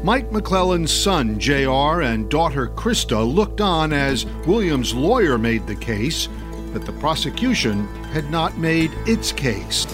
Mike 0.04 0.30
McLelland's 0.32 0.92
son, 0.92 1.40
JR, 1.40 2.02
and 2.02 2.30
daughter 2.30 2.68
Krista 2.68 3.34
looked 3.34 3.62
on 3.62 3.94
as 3.94 4.26
Williams' 4.46 4.94
lawyer 4.94 5.38
made 5.38 5.66
the 5.66 5.76
case 5.76 6.28
that 6.74 6.86
the 6.86 6.92
prosecution 6.94 7.88
had 8.12 8.30
not 8.30 8.58
made 8.58 8.92
its 9.06 9.32
case. 9.32 9.88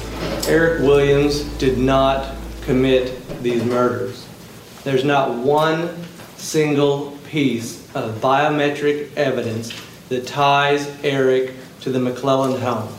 Eric 0.48 0.82
Williams 0.82 1.42
did 1.60 1.78
not 1.78 2.39
commit 2.64 3.42
these 3.42 3.64
murders. 3.64 4.28
There's 4.84 5.04
not 5.04 5.36
one 5.36 5.90
single 6.38 7.18
piece 7.30 7.84
of 7.96 8.16
biometric 8.22 9.16
evidence 9.16 9.74
that 10.10 10.26
ties 10.26 10.90
Eric 11.04 11.54
to 11.82 11.92
the 11.92 12.00
McLelland 12.00 12.60
home. 12.60 12.94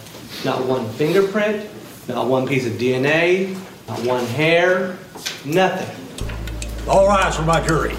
Not 0.45 0.65
one 0.67 0.89
fingerprint, 0.91 1.69
not 2.09 2.27
one 2.27 2.47
piece 2.47 2.67
of 2.67 2.75
DNA, 2.75 3.59
not 3.89 4.01
one 4.05 4.25
hair, 4.27 4.97
nothing. 5.45 5.97
All 6.89 7.07
rise 7.07 7.37
for 7.37 7.43
my 7.43 7.65
jury. 7.67 7.95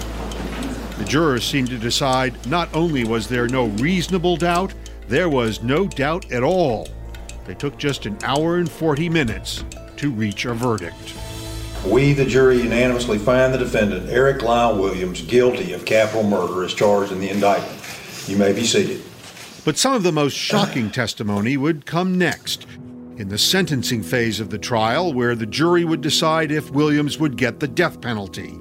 The 0.98 1.04
jurors 1.04 1.44
seemed 1.44 1.68
to 1.68 1.78
decide 1.78 2.46
not 2.46 2.74
only 2.74 3.04
was 3.04 3.28
there 3.28 3.48
no 3.48 3.66
reasonable 3.66 4.36
doubt, 4.36 4.74
there 5.08 5.28
was 5.28 5.62
no 5.62 5.86
doubt 5.86 6.30
at 6.32 6.42
all. 6.42 6.88
They 7.44 7.54
took 7.54 7.76
just 7.76 8.06
an 8.06 8.18
hour 8.22 8.56
and 8.56 8.70
40 8.70 9.08
minutes 9.08 9.64
to 9.96 10.10
reach 10.10 10.44
a 10.44 10.54
verdict. 10.54 11.14
We, 11.86 12.12
the 12.12 12.24
jury, 12.24 12.60
unanimously 12.62 13.18
find 13.18 13.52
the 13.52 13.58
defendant, 13.58 14.08
Eric 14.08 14.42
Lyle 14.42 14.78
Williams, 14.80 15.20
guilty 15.22 15.72
of 15.72 15.84
capital 15.84 16.22
murder 16.22 16.62
as 16.64 16.72
charged 16.74 17.10
in 17.10 17.18
the 17.20 17.28
indictment. 17.28 17.76
You 18.28 18.36
may 18.36 18.52
be 18.52 18.64
seated. 18.64 19.02
But 19.64 19.76
some 19.78 19.92
of 19.94 20.04
the 20.04 20.12
most 20.12 20.34
shocking 20.36 20.90
testimony 20.90 21.56
would 21.56 21.84
come 21.84 22.16
next, 22.16 22.66
in 23.16 23.28
the 23.28 23.38
sentencing 23.38 24.02
phase 24.04 24.38
of 24.38 24.50
the 24.50 24.58
trial, 24.58 25.12
where 25.12 25.34
the 25.34 25.46
jury 25.46 25.84
would 25.84 26.00
decide 26.00 26.52
if 26.52 26.70
Williams 26.70 27.18
would 27.18 27.36
get 27.36 27.58
the 27.58 27.68
death 27.68 28.00
penalty. 28.00 28.58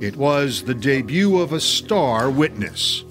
It 0.00 0.16
was 0.16 0.62
the 0.62 0.74
debut 0.74 1.38
of 1.40 1.54
a 1.54 1.60
star 1.60 2.30
witness. 2.30 3.04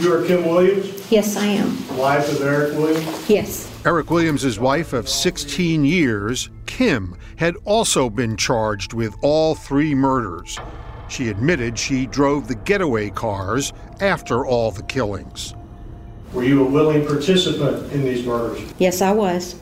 You 0.00 0.12
are 0.14 0.24
Kim 0.26 0.44
Williams, 0.44 1.10
Yes, 1.10 1.36
I 1.36 1.46
am. 1.46 1.96
wife 1.96 2.30
of 2.32 2.42
Eric 2.42 2.76
Williams. 2.76 3.30
Yes. 3.30 3.72
Eric 3.88 4.10
Williams' 4.10 4.58
wife 4.58 4.92
of 4.92 5.08
16 5.08 5.82
years, 5.82 6.50
Kim, 6.66 7.16
had 7.36 7.56
also 7.64 8.10
been 8.10 8.36
charged 8.36 8.92
with 8.92 9.16
all 9.22 9.54
three 9.54 9.94
murders. 9.94 10.58
She 11.08 11.30
admitted 11.30 11.78
she 11.78 12.04
drove 12.04 12.48
the 12.48 12.54
getaway 12.54 13.08
cars 13.08 13.72
after 14.00 14.44
all 14.44 14.72
the 14.72 14.82
killings. 14.82 15.54
Were 16.34 16.44
you 16.44 16.66
a 16.66 16.70
willing 16.70 17.06
participant 17.06 17.90
in 17.90 18.02
these 18.02 18.26
murders? 18.26 18.60
Yes, 18.76 19.00
I 19.00 19.12
was. 19.12 19.58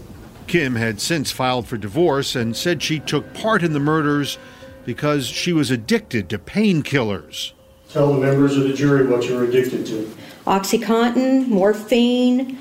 Kim 0.49 0.75
had 0.75 1.01
since 1.01 1.31
filed 1.31 1.69
for 1.69 1.77
divorce 1.77 2.35
and 2.35 2.57
said 2.57 2.83
she 2.83 2.99
took 2.99 3.33
part 3.33 3.63
in 3.63 3.75
the 3.75 3.79
murders 3.79 4.39
because 4.85 5.29
she 5.29 5.53
was 5.53 5.71
addicted 5.71 6.29
to 6.31 6.39
painkillers. 6.41 7.53
Tell 7.91 8.13
the 8.13 8.19
members 8.19 8.57
of 8.57 8.65
the 8.65 8.73
jury 8.73 9.07
what 9.07 9.29
you 9.29 9.37
were 9.37 9.45
addicted 9.45 9.87
to. 9.87 10.13
Oxycontin, 10.49 11.47
morphine, 11.47 12.59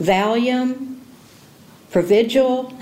Valium, 0.00 0.91
Provigil, 1.92 2.72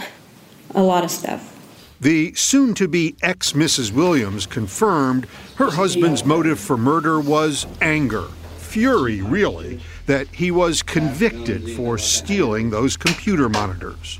a 0.72 0.82
lot 0.82 1.02
of 1.02 1.10
stuff. 1.10 1.56
The 2.00 2.32
soon 2.34 2.74
to 2.74 2.86
be 2.86 3.16
ex 3.22 3.52
Mrs. 3.52 3.92
Williams 3.92 4.46
confirmed 4.46 5.26
her 5.56 5.72
husband's 5.72 6.24
motive 6.24 6.60
for 6.60 6.76
murder 6.76 7.20
was 7.20 7.66
anger, 7.82 8.28
fury, 8.56 9.20
really, 9.20 9.80
that 10.06 10.28
he 10.28 10.52
was 10.52 10.82
convicted 10.82 11.72
for 11.72 11.98
stealing 11.98 12.70
those 12.70 12.96
computer 12.96 13.48
monitors. 13.48 14.18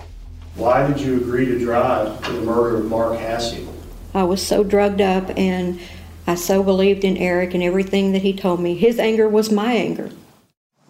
Why 0.57 0.87
did 0.87 1.01
you 1.01 1.19
agree 1.19 1.47
to 1.47 1.59
drive 1.59 2.23
to 2.25 2.33
the 2.33 2.41
murder 2.41 2.79
of 2.79 2.87
Mark 2.87 3.17
Hasse? 3.17 3.65
I 4.13 4.25
was 4.25 4.45
so 4.45 4.65
drugged 4.65 5.01
up 5.01 5.31
and 5.39 5.79
I 6.27 6.35
so 6.35 6.65
believed 6.65 7.05
in 7.05 7.17
Eric 7.17 7.55
and 7.55 7.63
everything 7.63 8.13
that 8.13 8.23
he 8.23 8.35
told 8.35 8.61
me. 8.61 8.75
His 8.75 8.99
anger 8.99 9.29
was 9.29 9.53
my 9.53 9.73
anger. 9.73 10.11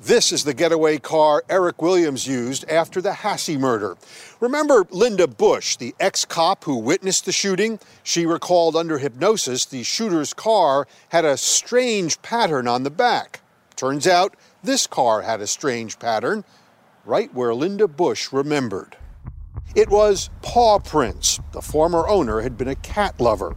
This 0.02 0.32
is 0.32 0.44
the 0.44 0.54
getaway 0.54 0.96
car 0.96 1.44
Eric 1.50 1.82
Williams 1.82 2.26
used 2.26 2.66
after 2.70 3.02
the 3.02 3.12
Hasse 3.12 3.50
murder. 3.58 3.98
Remember 4.40 4.86
Linda 4.88 5.26
Bush, 5.26 5.76
the 5.76 5.94
ex 6.00 6.24
cop 6.24 6.64
who 6.64 6.76
witnessed 6.76 7.26
the 7.26 7.32
shooting? 7.32 7.78
She 8.02 8.24
recalled 8.24 8.76
under 8.76 8.96
hypnosis 8.96 9.66
the 9.66 9.82
shooter's 9.82 10.32
car 10.32 10.88
had 11.10 11.26
a 11.26 11.36
strange 11.36 12.22
pattern 12.22 12.66
on 12.66 12.82
the 12.82 12.90
back. 12.90 13.40
Turns 13.76 14.06
out 14.06 14.36
this 14.62 14.86
car 14.86 15.20
had 15.20 15.42
a 15.42 15.46
strange 15.46 15.98
pattern 15.98 16.44
right 17.04 17.32
where 17.34 17.54
Linda 17.54 17.86
Bush 17.86 18.32
remembered. 18.32 18.96
It 19.74 19.90
was 19.90 20.30
paw 20.40 20.78
prints. 20.78 21.40
The 21.52 21.60
former 21.60 22.08
owner 22.08 22.40
had 22.40 22.56
been 22.56 22.68
a 22.68 22.74
cat 22.76 23.20
lover. 23.20 23.54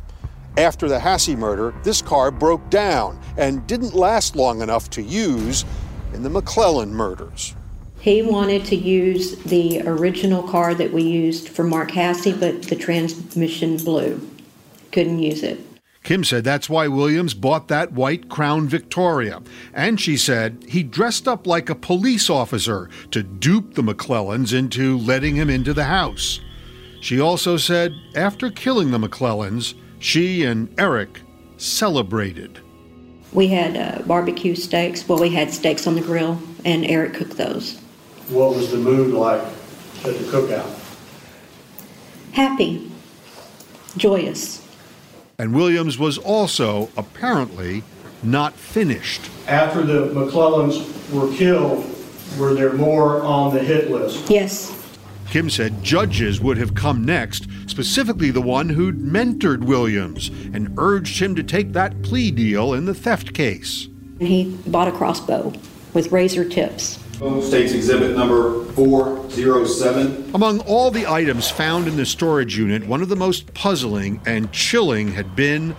After 0.58 0.90
the 0.90 1.00
Hasse 1.00 1.30
murder, 1.30 1.74
this 1.84 2.02
car 2.02 2.32
broke 2.32 2.70
down 2.70 3.20
and 3.38 3.66
didn't 3.66 3.96
last 3.96 4.36
long 4.36 4.62
enough 4.62 4.90
to 4.92 5.02
use 5.02 5.64
in 6.14 6.24
the 6.24 6.30
McLelland 6.30 6.92
murders. 6.92 7.56
He 8.00 8.22
wanted 8.22 8.66
to 8.66 8.76
use 8.76 9.38
the 9.44 9.82
original 9.88 10.44
car 10.44 10.74
that 10.76 10.92
we 10.92 11.04
used 11.04 11.48
for 11.48 11.64
Mark 11.64 11.92
Hasse, 11.92 12.34
but 12.34 12.64
the 12.64 12.76
transmission 12.76 13.78
blew. 13.78 14.30
Couldn't 14.92 15.20
use 15.20 15.42
it. 15.42 15.60
Kim 16.04 16.26
said 16.26 16.44
that's 16.44 16.70
why 16.70 16.90
Williams 16.90 17.34
bought 17.34 17.70
that 17.70 17.94
white 17.94 18.28
Crown 18.28 18.68
Victoria. 18.68 19.42
And 19.74 20.00
she 20.00 20.18
said 20.18 20.66
he 20.68 20.84
dressed 20.84 21.30
up 21.30 21.48
like 21.48 21.70
a 21.70 21.76
police 21.76 22.30
officer 22.30 22.90
to 23.12 23.24
dupe 23.24 23.76
the 23.76 23.82
McLellands 23.82 24.54
into 24.54 24.98
letting 24.98 25.36
him 25.36 25.50
into 25.50 25.74
the 25.74 25.86
house. 25.86 26.42
She 27.00 27.22
also 27.22 27.56
said 27.56 27.94
after 28.16 28.50
killing 28.52 28.92
the 28.92 28.98
McLellands, 28.98 29.76
she 30.00 30.44
and 30.44 30.74
Eric 30.78 31.22
celebrated. 31.58 32.60
We 33.34 33.48
had 33.48 33.76
uh, 33.76 34.04
barbecue 34.04 34.56
steaks. 34.56 35.08
Well, 35.08 35.20
we 35.20 35.32
had 35.32 35.52
steaks 35.52 35.88
on 35.88 35.96
the 35.96 36.02
grill, 36.02 36.40
and 36.64 36.86
Eric 36.86 37.16
cooked 37.16 37.38
those. 37.38 37.78
What 38.30 38.56
was 38.56 38.72
the 38.72 38.78
mood 38.78 39.14
like 39.14 39.42
at 39.42 40.04
the 40.04 40.26
cookout? 40.32 40.80
Happy, 42.32 42.92
joyous. 43.98 44.66
And 45.40 45.54
Williams 45.54 45.98
was 45.98 46.18
also, 46.18 46.90
apparently, 46.96 47.84
not 48.22 48.54
finished. 48.54 49.30
After 49.48 49.84
the 49.84 50.08
McLellands 50.14 51.12
were 51.12 51.36
killed, 51.36 51.86
were 52.38 52.54
there 52.54 52.74
more 52.74 53.22
on 53.24 53.54
the 53.54 53.60
hit 53.60 53.92
list? 53.92 54.30
Yes. 54.30 54.83
Kim 55.34 55.50
said 55.50 55.84
judges 55.84 56.40
would 56.40 56.58
have 56.58 56.76
come 56.76 57.04
next, 57.04 57.48
specifically 57.66 58.30
the 58.30 58.40
one 58.40 58.70
who'd 58.70 59.00
mentored 59.00 59.64
Williams 59.64 60.28
and 60.54 60.72
urged 60.78 61.20
him 61.20 61.34
to 61.34 61.42
take 61.42 61.74
that 61.74 62.04
plea 62.04 62.30
deal 62.30 62.76
in 62.76 62.86
the 62.86 62.94
theft 62.94 63.34
case. 63.34 63.88
He 64.20 64.56
bought 64.68 64.88
a 64.88 64.92
crossbow 64.92 65.52
with 65.96 66.12
razor 66.12 66.48
tips. 66.48 67.00
States 67.42 67.74
Exhibit 67.74 68.16
number 68.16 68.64
407. 68.74 70.36
Among 70.36 70.60
all 70.60 70.92
the 70.92 71.08
items 71.08 71.50
found 71.50 71.88
in 71.88 71.96
the 71.96 72.06
storage 72.06 72.56
unit, 72.56 72.86
one 72.86 73.02
of 73.02 73.10
the 73.10 73.16
most 73.16 73.56
puzzling 73.56 74.22
and 74.28 74.52
chilling 74.52 75.14
had 75.14 75.36
been 75.36 75.76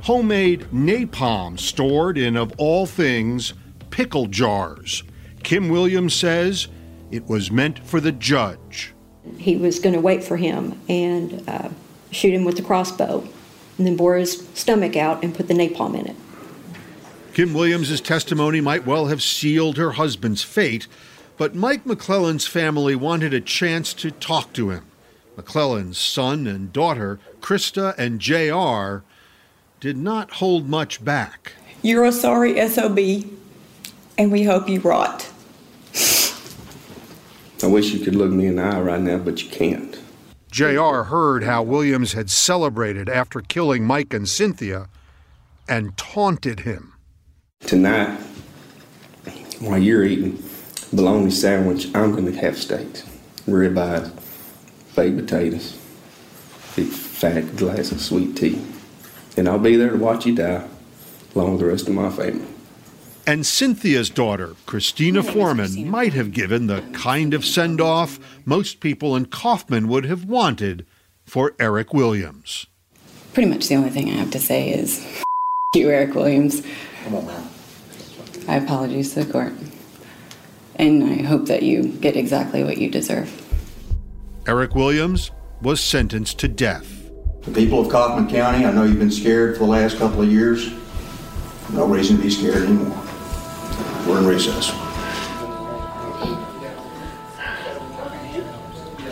homemade 0.00 0.66
napalm 0.72 1.60
stored 1.60 2.16
in, 2.16 2.34
of 2.34 2.54
all 2.56 2.86
things, 2.86 3.52
pickle 3.90 4.24
jars. 4.24 5.02
Kim 5.42 5.68
Williams 5.68 6.14
says 6.14 6.68
it 7.10 7.26
was 7.26 7.50
meant 7.50 7.78
for 7.80 8.00
the 8.00 8.12
judge. 8.12 8.94
He 9.38 9.56
was 9.56 9.78
going 9.78 9.94
to 9.94 10.00
wait 10.00 10.22
for 10.22 10.36
him 10.36 10.80
and 10.88 11.48
uh, 11.48 11.70
shoot 12.10 12.34
him 12.34 12.44
with 12.44 12.56
the 12.56 12.62
crossbow, 12.62 13.26
and 13.78 13.86
then 13.86 13.96
bore 13.96 14.16
his 14.16 14.46
stomach 14.54 14.96
out 14.96 15.22
and 15.22 15.34
put 15.34 15.48
the 15.48 15.54
napalm 15.54 15.98
in 15.98 16.06
it. 16.06 16.16
Kim 17.32 17.52
Williams' 17.52 18.00
testimony 18.00 18.60
might 18.60 18.86
well 18.86 19.06
have 19.06 19.22
sealed 19.22 19.76
her 19.76 19.92
husband's 19.92 20.42
fate, 20.42 20.86
but 21.36 21.54
Mike 21.54 21.84
McLelland's 21.84 22.46
family 22.46 22.94
wanted 22.94 23.34
a 23.34 23.40
chance 23.40 23.92
to 23.94 24.10
talk 24.12 24.52
to 24.52 24.70
him. 24.70 24.84
McLelland's 25.36 25.98
son 25.98 26.46
and 26.46 26.72
daughter, 26.72 27.18
Krista 27.40 27.96
and 27.98 28.20
JR, 28.20 29.04
did 29.80 29.96
not 29.96 30.34
hold 30.34 30.68
much 30.68 31.04
back. 31.04 31.54
You're 31.82 32.04
a 32.04 32.12
sorry 32.12 32.56
SOB, 32.68 32.98
and 34.16 34.30
we 34.30 34.44
hope 34.44 34.68
you 34.68 34.78
rot. 34.80 35.28
I 37.62 37.66
wish 37.66 37.92
you 37.92 38.04
could 38.04 38.14
look 38.14 38.30
me 38.30 38.46
in 38.46 38.56
the 38.56 38.62
eye 38.62 38.80
right 38.80 39.00
now, 39.00 39.18
but 39.18 39.42
you 39.42 39.50
can't. 39.50 39.98
JR 40.50 41.02
heard 41.02 41.42
how 41.44 41.62
Williams 41.62 42.12
had 42.12 42.30
celebrated 42.30 43.08
after 43.08 43.40
killing 43.40 43.84
Mike 43.84 44.14
and 44.14 44.28
Cynthia 44.28 44.88
and 45.68 45.96
taunted 45.96 46.60
him. 46.60 46.94
Tonight, 47.60 48.18
while 49.60 49.78
you're 49.78 50.04
eating 50.04 50.42
bologna 50.92 51.30
sandwich, 51.30 51.86
I'm 51.94 52.12
going 52.12 52.26
to 52.26 52.38
have 52.38 52.56
steaks, 52.56 53.02
ribeyes, 53.48 54.12
baked 54.94 55.16
potatoes, 55.16 55.72
big 56.76 56.88
fat 56.88 57.56
glass 57.56 57.90
of 57.90 58.00
sweet 58.00 58.36
tea. 58.36 58.64
And 59.36 59.48
I'll 59.48 59.58
be 59.58 59.76
there 59.76 59.90
to 59.90 59.96
watch 59.96 60.26
you 60.26 60.34
die, 60.34 60.68
along 61.34 61.52
with 61.52 61.60
the 61.60 61.66
rest 61.66 61.88
of 61.88 61.94
my 61.94 62.10
family. 62.10 62.46
And 63.26 63.46
Cynthia's 63.46 64.10
daughter, 64.10 64.54
Christina 64.66 65.22
Foreman, 65.22 65.88
might 65.88 66.12
have 66.12 66.32
given 66.32 66.66
the 66.66 66.82
kind 66.92 67.32
of 67.32 67.42
send 67.44 67.80
off 67.80 68.18
most 68.44 68.80
people 68.80 69.16
in 69.16 69.26
Kaufman 69.26 69.88
would 69.88 70.04
have 70.04 70.26
wanted 70.26 70.84
for 71.24 71.54
Eric 71.58 71.94
Williams. 71.94 72.66
Pretty 73.32 73.48
much 73.48 73.68
the 73.68 73.76
only 73.76 73.88
thing 73.88 74.10
I 74.10 74.14
have 74.14 74.30
to 74.32 74.38
say 74.38 74.70
is 74.70 75.22
you, 75.74 75.88
Eric 75.88 76.14
Williams. 76.14 76.62
Come 77.04 77.14
on, 77.14 77.26
man. 77.26 77.48
I 78.46 78.56
apologize 78.56 79.14
to 79.14 79.24
the 79.24 79.32
court. 79.32 79.54
And 80.76 81.04
I 81.04 81.22
hope 81.22 81.46
that 81.46 81.62
you 81.62 81.84
get 81.84 82.16
exactly 82.16 82.62
what 82.62 82.76
you 82.76 82.90
deserve. 82.90 83.40
Eric 84.46 84.74
Williams 84.74 85.30
was 85.62 85.80
sentenced 85.80 86.38
to 86.40 86.48
death. 86.48 87.10
The 87.42 87.52
people 87.52 87.80
of 87.80 87.90
Kaufman 87.90 88.28
County, 88.28 88.66
I 88.66 88.72
know 88.72 88.84
you've 88.84 88.98
been 88.98 89.10
scared 89.10 89.56
for 89.56 89.64
the 89.64 89.70
last 89.70 89.96
couple 89.96 90.20
of 90.20 90.30
years. 90.30 90.70
No 91.72 91.86
reason 91.86 92.16
to 92.18 92.22
be 92.22 92.30
scared 92.30 92.64
anymore. 92.64 93.03
We're 94.06 94.18
in 94.18 94.26
recess. 94.26 94.70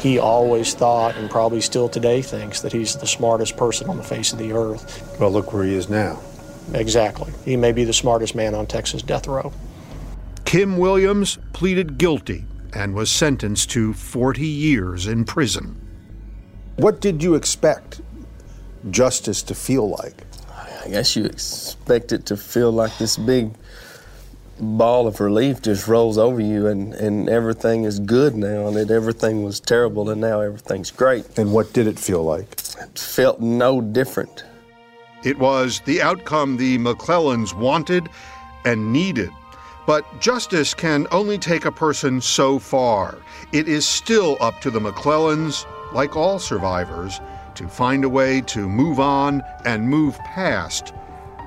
He 0.03 0.19
always 0.19 0.75
thought, 0.75 1.17
and 1.17 1.31
probably 1.31 1.61
still 1.61 1.89
today 1.89 2.23
thinks, 2.23 2.61
that 2.61 2.73
he's 2.73 2.97
the 2.97 3.07
smartest 3.07 3.57
person 3.57 3.89
on 3.89 3.97
the 3.97 4.03
face 4.03 4.33
of 4.33 4.39
the 4.39 4.53
earth. 4.53 5.17
Well, 5.21 5.31
look 5.31 5.53
where 5.53 5.65
he 5.65 5.75
is 5.75 5.89
now. 5.89 6.21
Exactly. 6.75 7.33
He 7.45 7.57
may 7.57 7.73
be 7.73 7.85
the 7.85 7.93
smartest 7.93 8.35
man 8.35 8.55
on 8.55 8.67
Texas 8.67 9.01
death 9.03 9.29
row. 9.29 9.53
Kim 10.45 10.77
Williams 10.77 11.39
pleaded 11.53 11.99
guilty 11.99 12.45
and 12.75 12.95
was 12.95 13.11
sentenced 13.11 13.71
to 13.71 13.93
40 13.93 14.47
years 14.47 15.07
in 15.07 15.25
prison. 15.25 15.81
What 16.77 17.01
did 17.01 17.23
you 17.23 17.35
expect 17.35 18.01
justice 18.91 19.43
to 19.45 19.55
feel 19.55 19.89
like? 19.89 20.25
I 20.85 20.89
guess 20.89 21.15
you 21.15 21.25
expect 21.25 22.13
it 22.13 22.27
to 22.27 22.37
feel 22.37 22.73
like 22.73 22.99
this 22.99 23.17
big 23.17 23.55
ball 24.63 25.07
of 25.07 25.21
relief 25.21 25.61
just 25.61 25.89
rolls 25.89 26.17
over 26.17 26.41
you 26.41 26.69
and, 26.69 26.95
and 26.95 27.29
everything 27.29 27.85
is 27.85 27.99
good 27.99 28.37
now 28.37 28.69
and 28.69 28.77
that 28.77 28.91
everything 28.91 29.43
was 29.43 29.59
terrible 29.61 30.09
and 30.09 30.21
now 30.21 30.41
everything's 30.41 30.91
great. 30.91 31.39
And 31.39 31.53
what 31.53 31.73
did 31.73 31.87
it 31.87 31.99
feel 31.99 32.23
like? 32.23 32.53
It 32.81 32.99
felt 32.99 33.41
no 33.41 33.81
different. 33.81 34.45
It 35.25 35.39
was 35.39 35.81
the 35.85 36.01
outcome 36.01 36.57
the 36.57 36.79
McLellands 36.79 37.57
wanted 37.57 38.09
and 38.65 38.93
needed. 38.93 39.31
But 39.87 40.21
justice 40.21 40.75
can 40.75 41.09
only 41.11 41.39
take 41.39 41.65
a 41.65 41.73
person 41.73 42.21
so 42.21 42.59
far. 42.59 43.19
It 43.53 43.69
is 43.69 43.85
still 43.85 44.37
up 44.41 44.61
to 44.61 44.71
the 44.71 44.81
McLellands, 44.81 45.67
like 45.93 46.17
all 46.17 46.39
survivors, 46.39 47.21
to 47.57 47.69
find 47.69 48.05
a 48.05 48.09
way 48.09 48.41
to 48.43 48.69
move 48.69 49.01
on 49.01 49.43
and 49.65 49.89
move 49.89 50.17
past 50.21 50.95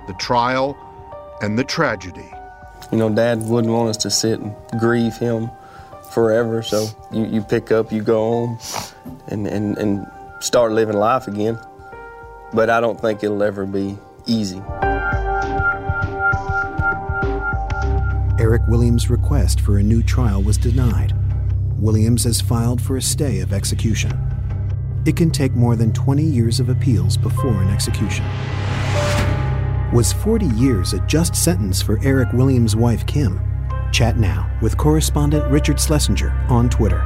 the 0.07 0.13
trial 0.16 0.78
and 1.41 1.57
the 1.57 1.63
tragedy. 1.63 2.30
You 2.92 2.98
know, 2.98 3.10
Dad 3.10 3.42
wouldn't 3.44 3.74
want 3.74 3.90
us 3.90 3.98
to 3.98 4.10
sit 4.10 4.40
and 4.40 4.56
grieve 4.80 5.18
him 5.18 5.50
forever, 6.12 6.62
so 6.62 6.88
you, 7.12 7.26
you 7.26 7.42
pick 7.42 7.72
up, 7.72 7.92
you 7.92 8.02
go 8.02 8.20
home, 8.20 8.60
and, 9.28 9.48
and, 9.48 9.78
and 9.78 10.08
start 10.40 10.72
living 10.72 10.96
life 10.96 11.28
again. 11.28 11.60
But 12.54 12.70
I 12.70 12.80
don't 12.80 13.00
think 13.00 13.24
it'll 13.24 13.44
ever 13.44 13.66
be 13.66 13.98
easy. 14.28 14.62
Eric 18.40 18.62
Williams' 18.68 19.10
request 19.10 19.62
for 19.62 19.78
a 19.78 19.84
new 19.84 20.04
trial 20.04 20.42
was 20.42 20.58
denied. 20.58 21.14
Williams 21.80 22.24
has 22.24 22.40
filed 22.40 22.82
for 22.82 22.98
a 22.98 23.02
stay 23.02 23.40
of 23.40 23.52
execution. 23.52 24.12
it 25.06 25.16
can 25.16 25.30
take 25.30 25.54
more 25.54 25.76
than 25.76 25.92
20 25.94 26.24
years 26.24 26.60
of 26.60 26.70
appeals 26.70 27.18
before 27.18 27.62
an 27.62 27.70
execution. 27.70 28.26
Was 29.96 30.12
40 30.12 30.48
years 30.48 30.91
a 30.91 31.00
just 31.08 31.34
sentence 31.34 31.82
for 31.82 31.98
Eric 32.04 32.34
Williams' 32.34 32.76
wife, 32.76 33.06
Kim? 33.06 33.39
Chat 33.93 34.18
now 34.18 34.52
with 34.62 34.76
correspondent 34.76 35.50
Richard 35.50 35.80
Schlesinger 35.80 36.32
on 36.50 36.70
Twitter. 36.70 37.00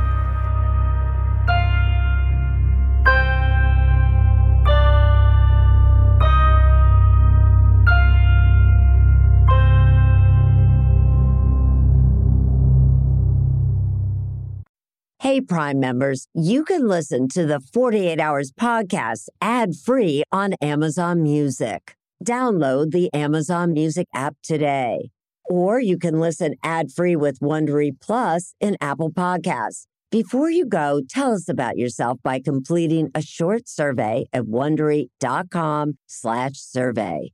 Hey, 15.20 15.42
Prime 15.42 15.80
members, 15.80 16.28
you 16.34 16.64
can 16.66 16.88
listen 16.88 17.28
to 17.28 17.46
the 17.46 17.60
48 17.60 18.20
Hours 18.20 18.52
podcast 18.52 19.28
ad 19.40 19.76
free 19.76 20.24
on 20.32 20.56
Amazon 20.60 21.22
Music. 21.22 21.99
Download 22.26 22.92
the 22.92 23.14
Amazon 23.14 23.74
Music 23.74 24.08
app 24.14 24.36
today. 24.44 25.10
Or 25.50 25.80
you 25.80 25.98
can 25.98 26.20
listen 26.20 26.56
ad 26.64 26.92
free 26.92 27.16
with 27.16 27.40
Wondery 27.40 27.92
Plus 28.00 28.54
in 28.60 28.78
Apple 28.82 29.12
Podcasts. 29.12 29.86
Before 30.12 30.50
you 30.50 30.66
go, 30.66 31.02
tell 31.08 31.34
us 31.34 31.48
about 31.48 31.78
yourself 31.78 32.18
by 32.24 32.40
completing 32.40 33.12
a 33.14 33.22
short 33.22 33.70
survey 33.70 34.26
at 34.34 34.44
wondery.com/slash 34.44 36.54
survey. 36.54 37.32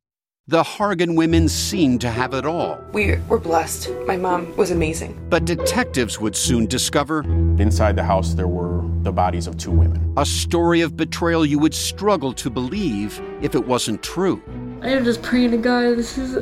The 0.48 0.62
Hargan 0.62 1.16
women 1.16 1.50
seemed 1.50 2.02
to 2.02 2.12
have 2.12 2.36
it 2.36 2.46
all. 2.46 2.80
We 2.94 3.16
were 3.30 3.40
blessed. 3.40 3.90
My 4.06 4.16
mom 4.16 4.56
was 4.56 4.70
amazing. 4.70 5.20
But 5.28 5.46
detectives 5.46 6.20
would 6.20 6.36
soon 6.36 6.68
discover 6.68 7.24
inside 7.58 7.96
the 7.96 8.04
house 8.04 8.36
there 8.36 8.48
were 8.48 8.84
the 9.02 9.12
bodies 9.12 9.48
of 9.48 9.58
two 9.58 9.72
women. 9.72 10.14
A 10.18 10.26
story 10.26 10.82
of 10.82 10.96
betrayal 10.96 11.48
you 11.48 11.58
would 11.58 11.74
struggle 11.74 12.32
to 12.34 12.52
believe 12.52 13.20
if 13.42 13.56
it 13.56 13.66
wasn't 13.66 14.04
true. 14.04 14.40
I 14.86 14.90
am 14.90 15.04
just 15.04 15.24
praying 15.24 15.50
to 15.50 15.58
God, 15.58 15.98
this 15.98 16.16
is 16.16 16.38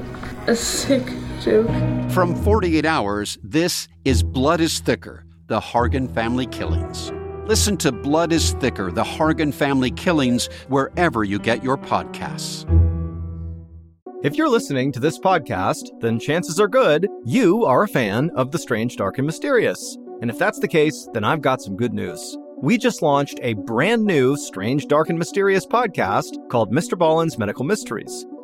a 0.48 0.56
sick 0.58 1.02
joke. 1.40 1.70
From 2.12 2.36
48 2.36 2.86
Hours, 2.86 3.38
this 3.42 3.88
is 4.04 4.22
Blood 4.22 4.60
is 4.60 4.82
Thicker 4.82 5.24
The 5.48 5.62
Hargan 5.62 6.14
Family 6.14 6.46
Killings. 6.48 7.14
Listen 7.46 7.78
to 7.78 7.94
Blood 7.94 8.34
is 8.34 8.52
Thicker 8.56 8.92
The 8.92 9.04
Hargan 9.06 9.54
Family 9.54 9.92
Killings 9.92 10.48
wherever 10.68 11.24
you 11.24 11.40
get 11.40 11.64
your 11.64 11.78
podcasts. 11.78 12.66
If 14.26 14.36
you're 14.36 14.50
listening 14.50 14.92
to 14.92 15.00
this 15.00 15.18
podcast, 15.18 15.88
then 16.02 16.20
chances 16.20 16.60
are 16.60 16.68
good 16.68 17.08
you 17.24 17.64
are 17.64 17.84
a 17.84 17.88
fan 17.88 18.30
of 18.36 18.52
The 18.52 18.60
Strange, 18.60 18.98
Dark, 18.98 19.20
and 19.20 19.26
Mysterious. 19.26 19.98
And 20.22 20.30
if 20.30 20.38
that's 20.38 20.60
the 20.60 20.68
case, 20.68 21.08
then 21.14 21.24
I've 21.24 21.42
got 21.42 21.62
some 21.62 21.78
good 21.78 21.94
news. 21.94 22.38
We 22.58 22.78
just 22.78 23.02
launched 23.02 23.40
a 23.42 23.54
brand 23.54 24.04
new 24.04 24.36
Strange, 24.36 24.88
Dark, 24.88 25.10
and 25.10 25.18
Mysterious 25.18 25.66
podcast 25.66 26.50
called 26.50 26.74
Mr. 26.74 26.98
Ballen's 26.98 27.38
Medical 27.38 27.64
Mysteries. 27.64 28.26